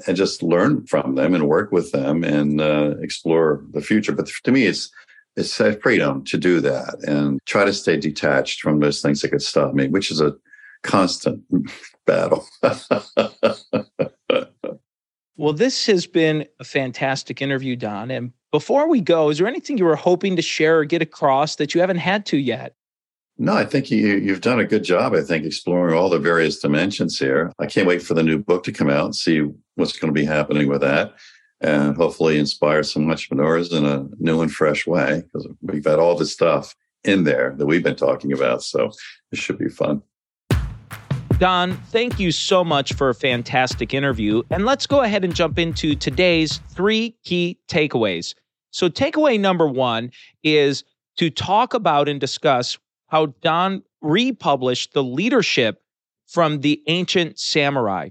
and 0.05 0.17
just 0.17 0.43
learn 0.43 0.85
from 0.85 1.15
them 1.15 1.33
and 1.33 1.47
work 1.47 1.71
with 1.71 1.93
them 1.93 2.25
and 2.25 2.59
uh, 2.59 2.95
explore 3.01 3.63
the 3.71 3.81
future. 3.81 4.11
But 4.11 4.29
to 4.43 4.51
me, 4.51 4.65
it's 4.65 4.91
it's 5.37 5.55
freedom 5.81 6.25
to 6.25 6.37
do 6.37 6.59
that 6.61 6.95
and 7.07 7.39
try 7.45 7.63
to 7.63 7.71
stay 7.71 7.95
detached 7.95 8.59
from 8.59 8.79
those 8.79 9.01
things 9.01 9.21
that 9.21 9.29
could 9.29 9.41
stop 9.41 9.73
me, 9.75 9.87
which 9.87 10.11
is 10.11 10.19
a 10.19 10.35
constant 10.81 11.43
battle. 12.07 12.47
well, 15.37 15.53
this 15.53 15.85
has 15.85 16.07
been 16.07 16.47
a 16.59 16.63
fantastic 16.63 17.41
interview, 17.41 17.75
Don. 17.75 18.09
And 18.09 18.31
before 18.51 18.89
we 18.89 19.01
go, 19.01 19.29
is 19.29 19.37
there 19.37 19.47
anything 19.47 19.77
you 19.77 19.85
were 19.85 19.95
hoping 19.95 20.35
to 20.35 20.41
share 20.41 20.79
or 20.79 20.85
get 20.85 21.03
across 21.03 21.57
that 21.57 21.75
you 21.75 21.81
haven't 21.81 21.97
had 21.97 22.25
to 22.27 22.37
yet? 22.37 22.73
No, 23.37 23.53
I 23.53 23.65
think 23.65 23.91
you, 23.91 24.17
you've 24.17 24.41
done 24.41 24.59
a 24.59 24.65
good 24.65 24.83
job, 24.83 25.13
I 25.13 25.21
think, 25.21 25.45
exploring 25.45 25.95
all 25.95 26.09
the 26.09 26.17
various 26.17 26.57
dimensions 26.57 27.19
here. 27.19 27.53
I 27.59 27.67
can't 27.67 27.87
wait 27.87 28.01
for 28.01 28.15
the 28.15 28.23
new 28.23 28.39
book 28.39 28.63
to 28.63 28.71
come 28.71 28.89
out 28.89 29.05
and 29.05 29.15
see 29.15 29.47
what's 29.75 29.99
going 29.99 30.11
to 30.11 30.19
be 30.19 30.25
happening 30.25 30.67
with 30.67 30.81
that 30.81 31.13
and 31.61 31.95
hopefully 31.95 32.39
inspire 32.39 32.83
some 32.83 33.09
entrepreneurs 33.09 33.71
in 33.71 33.85
a 33.85 34.07
new 34.19 34.41
and 34.41 34.51
fresh 34.51 34.87
way 34.87 35.21
because 35.21 35.47
we've 35.61 35.85
had 35.85 35.99
all 35.99 36.15
this 36.15 36.33
stuff 36.33 36.75
in 37.03 37.23
there 37.23 37.53
that 37.57 37.65
we've 37.65 37.83
been 37.83 37.95
talking 37.95 38.33
about. 38.33 38.63
So 38.63 38.91
it 39.31 39.37
should 39.37 39.57
be 39.57 39.69
fun. 39.69 40.01
Don, 41.39 41.77
thank 41.77 42.19
you 42.19 42.31
so 42.31 42.63
much 42.63 42.93
for 42.93 43.09
a 43.09 43.13
fantastic 43.13 43.93
interview. 43.93 44.41
And 44.49 44.65
let's 44.65 44.87
go 44.87 45.01
ahead 45.01 45.23
and 45.23 45.35
jump 45.35 45.59
into 45.59 45.93
today's 45.93 46.57
three 46.69 47.15
key 47.23 47.59
takeaways. 47.67 48.33
So, 48.71 48.89
takeaway 48.89 49.39
number 49.39 49.67
one 49.67 50.09
is 50.41 50.83
to 51.17 51.29
talk 51.29 51.75
about 51.75 52.09
and 52.09 52.19
discuss 52.19 52.79
how 53.09 53.27
Don 53.41 53.83
republished 54.01 54.93
the 54.93 55.03
leadership 55.03 55.83
from 56.25 56.61
the 56.61 56.81
ancient 56.87 57.37
samurai. 57.37 58.09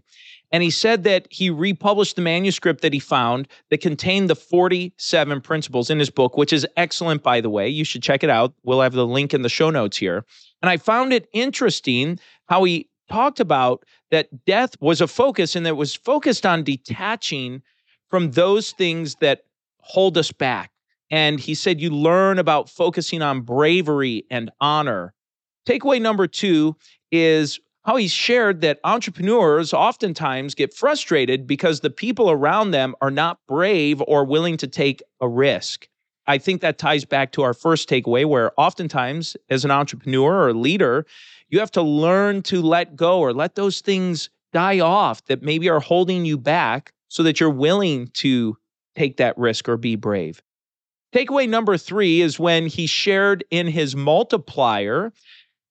And 0.53 0.63
he 0.63 0.71
said 0.71 1.03
that 1.03 1.27
he 1.29 1.51
republished 1.51 2.15
the 2.15 2.23
manuscript 2.23 2.81
that 2.83 2.93
he 2.93 3.01
found 3.01 3.49
that 3.71 3.81
contained 3.81 4.31
the 4.31 4.37
47 4.37 5.41
principles 5.41 5.91
in 5.91 5.99
his 5.99 6.11
book, 6.11 6.37
which 6.37 6.53
is 6.53 6.65
excellent, 6.77 7.25
by 7.25 7.41
the 7.41 7.51
way. 7.51 7.69
You 7.69 7.85
should 7.85 8.05
check 8.05 8.23
it 8.23 8.31
out. 8.31 8.55
We'll 8.63 8.83
have 8.83 8.93
the 8.93 9.05
link 9.05 9.35
in 9.35 9.43
the 9.43 9.49
show 9.49 9.71
notes 9.71 9.97
here. 9.97 10.25
And 10.63 10.71
I 10.71 10.77
found 10.77 11.13
it 11.13 11.29
interesting 11.33 12.21
how 12.47 12.63
he 12.63 12.89
talked 13.09 13.41
about 13.41 13.85
that 14.11 14.45
death 14.45 14.81
was 14.81 15.01
a 15.01 15.07
focus 15.07 15.57
and 15.57 15.67
that 15.67 15.77
was 15.77 15.95
focused 15.95 16.47
on 16.47 16.63
detaching 16.63 17.63
from 18.09 18.33
those 18.33 18.73
things 18.73 19.17
that 19.17 19.43
hold 19.81 20.17
us 20.19 20.33
back. 20.33 20.71
And 21.11 21.39
he 21.39 21.55
said, 21.55 21.81
you 21.81 21.91
learn 21.91 22.39
about 22.39 22.69
focusing 22.69 23.23
on 23.23 23.43
bravery 23.43 24.25
and 24.31 24.51
honor. 24.61 25.15
Takeaway 25.67 26.01
number 26.01 26.27
two 26.27 26.77
is 27.13 27.61
how 27.85 27.95
he 27.95 28.09
shared 28.09 28.61
that 28.63 28.81
entrepreneurs 28.83 29.73
oftentimes 29.73 30.57
get 30.57 30.75
frustrated 30.75 31.47
because 31.47 31.81
the 31.81 31.91
people 31.91 32.31
around 32.31 32.73
them 32.73 32.97
are 33.01 33.13
not 33.13 33.39
brave 33.47 34.03
or 34.09 34.25
willing 34.25 34.57
to 34.57 34.67
take 34.67 35.03
a 35.21 35.29
risk. 35.29 35.89
I 36.27 36.39
think 36.39 36.61
that 36.61 36.79
ties 36.79 37.05
back 37.05 37.31
to 37.33 37.43
our 37.43 37.55
first 37.55 37.89
takeaway, 37.89 38.25
where 38.25 38.51
oftentimes, 38.57 39.37
as 39.49 39.65
an 39.65 39.71
entrepreneur 39.71 40.49
or 40.49 40.53
leader, 40.53 41.07
you 41.49 41.61
have 41.61 41.71
to 41.73 41.83
learn 41.83 42.43
to 42.43 42.63
let 42.63 42.97
go 42.97 43.21
or 43.21 43.33
let 43.33 43.55
those 43.55 43.81
things 43.81 44.31
die 44.53 44.81
off 44.81 45.25
that 45.27 45.43
maybe 45.43 45.69
are 45.69 45.81
holding 45.81 46.25
you 46.25 46.39
back 46.39 46.93
so 47.09 47.23
that 47.23 47.41
you're 47.41 47.51
willing 47.51 48.09
to 48.09 48.57
take 48.95 49.17
that 49.19 49.37
risk 49.39 49.69
or 49.69 49.77
be 49.77 49.97
brave. 49.97 50.43
Takeaway 51.15 51.49
number 51.49 51.77
three 51.77 52.21
is 52.21 52.39
when 52.39 52.67
he 52.67 52.87
shared 52.87 53.45
in 53.51 53.67
his 53.67 53.95
multiplier 53.95 55.13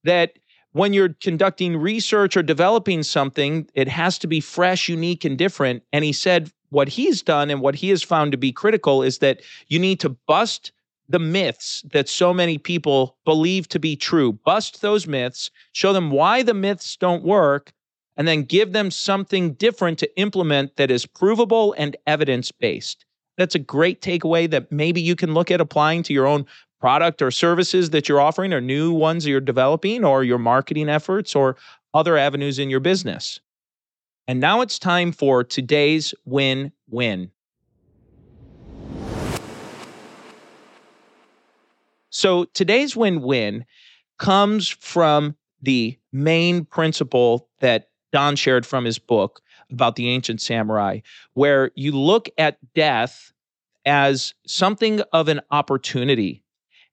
that 0.03 0.39
when 0.71 0.93
you're 0.93 1.15
conducting 1.21 1.77
research 1.77 2.35
or 2.35 2.43
developing 2.43 3.03
something, 3.03 3.67
it 3.73 3.87
has 3.87 4.17
to 4.19 4.27
be 4.27 4.39
fresh, 4.39 4.89
unique, 4.89 5.23
and 5.23 5.37
different. 5.37 5.83
And 5.93 6.03
he 6.03 6.13
said 6.13 6.51
what 6.69 6.89
he's 6.89 7.21
done 7.21 7.49
and 7.49 7.61
what 7.61 7.75
he 7.75 7.89
has 7.89 8.03
found 8.03 8.31
to 8.31 8.37
be 8.37 8.51
critical 8.51 9.01
is 9.01 9.19
that 9.19 9.41
you 9.67 9.79
need 9.79 9.99
to 10.01 10.09
bust 10.09 10.71
the 11.07 11.19
myths 11.19 11.83
that 11.91 12.09
so 12.09 12.33
many 12.33 12.57
people 12.57 13.17
believe 13.25 13.67
to 13.69 13.79
be 13.79 13.95
true. 13.95 14.33
Bust 14.33 14.81
those 14.81 15.07
myths, 15.07 15.51
show 15.73 15.93
them 15.93 16.11
why 16.11 16.41
the 16.41 16.53
myths 16.53 16.97
don't 16.97 17.23
work, 17.23 17.71
and 18.17 18.27
then 18.27 18.43
give 18.43 18.71
them 18.71 18.89
something 18.89 19.53
different 19.53 19.99
to 19.99 20.19
implement 20.19 20.77
that 20.77 20.89
is 20.89 21.05
provable 21.05 21.73
and 21.77 21.95
evidence 22.07 22.51
based. 22.51 23.05
That's 23.37 23.55
a 23.55 23.59
great 23.59 24.01
takeaway 24.01 24.49
that 24.49 24.71
maybe 24.71 25.01
you 25.01 25.15
can 25.15 25.33
look 25.33 25.51
at 25.51 25.61
applying 25.61 26.03
to 26.03 26.13
your 26.13 26.25
own 26.25 26.45
product 26.79 27.21
or 27.21 27.31
services 27.31 27.89
that 27.89 28.07
you're 28.07 28.21
offering, 28.21 28.53
or 28.53 28.61
new 28.61 28.91
ones 28.93 29.25
you're 29.25 29.41
developing, 29.41 30.05
or 30.05 30.23
your 30.23 30.37
marketing 30.37 30.89
efforts, 30.89 31.35
or 31.35 31.57
other 31.93 32.17
avenues 32.17 32.59
in 32.59 32.69
your 32.69 32.79
business. 32.79 33.39
And 34.27 34.39
now 34.39 34.61
it's 34.61 34.79
time 34.79 35.11
for 35.11 35.43
today's 35.43 36.13
win 36.25 36.71
win. 36.89 37.31
So 42.15 42.45
today's 42.45 42.95
win 42.95 43.21
win 43.21 43.65
comes 44.19 44.69
from 44.69 45.35
the 45.61 45.99
main 46.13 46.63
principle 46.63 47.49
that 47.59 47.89
Don 48.13 48.37
shared 48.37 48.65
from 48.65 48.85
his 48.85 48.97
book 48.97 49.41
about 49.69 49.97
the 49.97 50.07
ancient 50.07 50.39
samurai, 50.39 51.01
where 51.33 51.71
you 51.75 51.91
look 51.91 52.29
at 52.37 52.57
death 52.73 53.33
as 53.85 54.33
something 54.47 55.01
of 55.11 55.27
an 55.27 55.41
opportunity. 55.51 56.41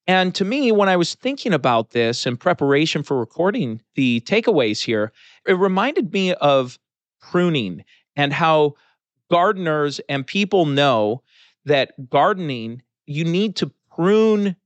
And 0.09 0.35
to 0.35 0.45
me, 0.45 0.73
when 0.73 0.89
I 0.89 0.97
was 0.97 1.15
thinking 1.15 1.53
about 1.53 1.91
this 1.91 2.27
in 2.27 2.37
preparation 2.37 3.05
for 3.05 3.17
recording 3.17 3.81
the 3.95 4.23
takeaways 4.23 4.83
here, 4.83 5.13
it 5.47 5.53
reminded 5.53 6.13
me 6.13 6.35
of 6.35 6.81
pruning 7.21 7.85
and 8.17 8.33
how 8.33 8.75
gardeners 9.31 10.01
and 10.09 10.27
people 10.27 10.67
know 10.67 11.23
that 11.65 12.11
gardening, 12.11 12.83
you 13.07 13.25
need 13.25 13.55
to 13.55 13.71
prune 13.95 14.57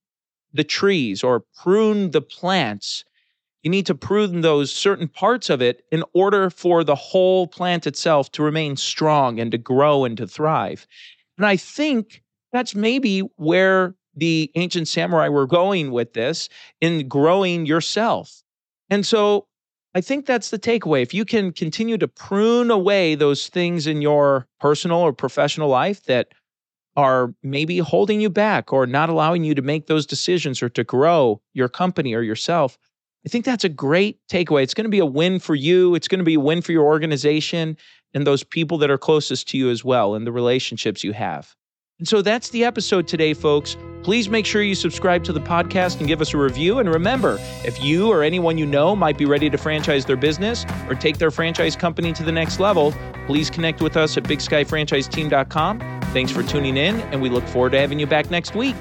the 0.56 0.64
trees 0.64 1.22
or 1.22 1.44
prune 1.62 2.10
the 2.10 2.20
plants. 2.20 3.04
You 3.62 3.70
need 3.70 3.86
to 3.86 3.94
prune 3.94 4.42
those 4.42 4.72
certain 4.72 5.08
parts 5.08 5.50
of 5.50 5.60
it 5.60 5.82
in 5.90 6.04
order 6.14 6.50
for 6.50 6.84
the 6.84 6.94
whole 6.94 7.46
plant 7.46 7.86
itself 7.86 8.30
to 8.32 8.42
remain 8.42 8.76
strong 8.76 9.40
and 9.40 9.50
to 9.50 9.58
grow 9.58 10.04
and 10.04 10.16
to 10.18 10.26
thrive. 10.26 10.86
And 11.36 11.46
I 11.46 11.56
think 11.56 12.22
that's 12.52 12.74
maybe 12.74 13.20
where 13.36 13.94
the 14.14 14.50
ancient 14.54 14.88
samurai 14.88 15.28
were 15.28 15.46
going 15.46 15.90
with 15.90 16.14
this 16.14 16.48
in 16.80 17.08
growing 17.08 17.66
yourself. 17.66 18.42
And 18.88 19.04
so 19.04 19.46
I 19.94 20.00
think 20.00 20.26
that's 20.26 20.50
the 20.50 20.58
takeaway. 20.58 21.02
If 21.02 21.12
you 21.12 21.24
can 21.24 21.52
continue 21.52 21.98
to 21.98 22.08
prune 22.08 22.70
away 22.70 23.14
those 23.14 23.48
things 23.48 23.86
in 23.86 24.00
your 24.00 24.46
personal 24.60 24.98
or 24.98 25.12
professional 25.12 25.68
life 25.68 26.04
that 26.04 26.28
are 26.96 27.34
maybe 27.42 27.78
holding 27.78 28.20
you 28.20 28.30
back 28.30 28.72
or 28.72 28.86
not 28.86 29.08
allowing 29.08 29.44
you 29.44 29.54
to 29.54 29.62
make 29.62 29.86
those 29.86 30.06
decisions 30.06 30.62
or 30.62 30.68
to 30.70 30.84
grow 30.84 31.40
your 31.52 31.68
company 31.68 32.14
or 32.14 32.22
yourself. 32.22 32.78
I 33.24 33.28
think 33.28 33.44
that's 33.44 33.64
a 33.64 33.68
great 33.68 34.20
takeaway. 34.28 34.62
It's 34.62 34.74
going 34.74 34.84
to 34.84 34.90
be 34.90 35.00
a 35.00 35.06
win 35.06 35.38
for 35.38 35.54
you. 35.54 35.94
It's 35.94 36.08
going 36.08 36.20
to 36.20 36.24
be 36.24 36.34
a 36.34 36.40
win 36.40 36.62
for 36.62 36.72
your 36.72 36.84
organization 36.84 37.76
and 38.14 38.26
those 38.26 38.44
people 38.44 38.78
that 38.78 38.90
are 38.90 38.98
closest 38.98 39.48
to 39.48 39.58
you 39.58 39.68
as 39.68 39.84
well 39.84 40.14
and 40.14 40.26
the 40.26 40.32
relationships 40.32 41.02
you 41.02 41.12
have. 41.12 41.54
And 41.98 42.06
so 42.06 42.20
that's 42.20 42.50
the 42.50 42.62
episode 42.64 43.08
today, 43.08 43.32
folks. 43.32 43.76
Please 44.02 44.28
make 44.28 44.44
sure 44.44 44.62
you 44.62 44.74
subscribe 44.74 45.24
to 45.24 45.32
the 45.32 45.40
podcast 45.40 45.98
and 45.98 46.06
give 46.06 46.20
us 46.20 46.34
a 46.34 46.38
review. 46.38 46.78
And 46.78 46.88
remember, 46.88 47.38
if 47.64 47.82
you 47.82 48.08
or 48.08 48.22
anyone 48.22 48.58
you 48.58 48.66
know 48.66 48.94
might 48.94 49.16
be 49.16 49.24
ready 49.24 49.48
to 49.48 49.56
franchise 49.56 50.04
their 50.04 50.16
business 50.16 50.66
or 50.88 50.94
take 50.94 51.18
their 51.18 51.30
franchise 51.30 51.74
company 51.74 52.12
to 52.12 52.22
the 52.22 52.32
next 52.32 52.60
level, 52.60 52.94
please 53.26 53.48
connect 53.48 53.80
with 53.80 53.96
us 53.96 54.16
at 54.16 54.24
bigskyfranchiseteam.com. 54.24 56.05
Thanks 56.16 56.32
for 56.32 56.42
tuning 56.42 56.78
in, 56.78 56.98
and 57.12 57.20
we 57.20 57.28
look 57.28 57.46
forward 57.48 57.72
to 57.72 57.78
having 57.78 57.98
you 57.98 58.06
back 58.06 58.30
next 58.30 58.54
week. 58.54 58.74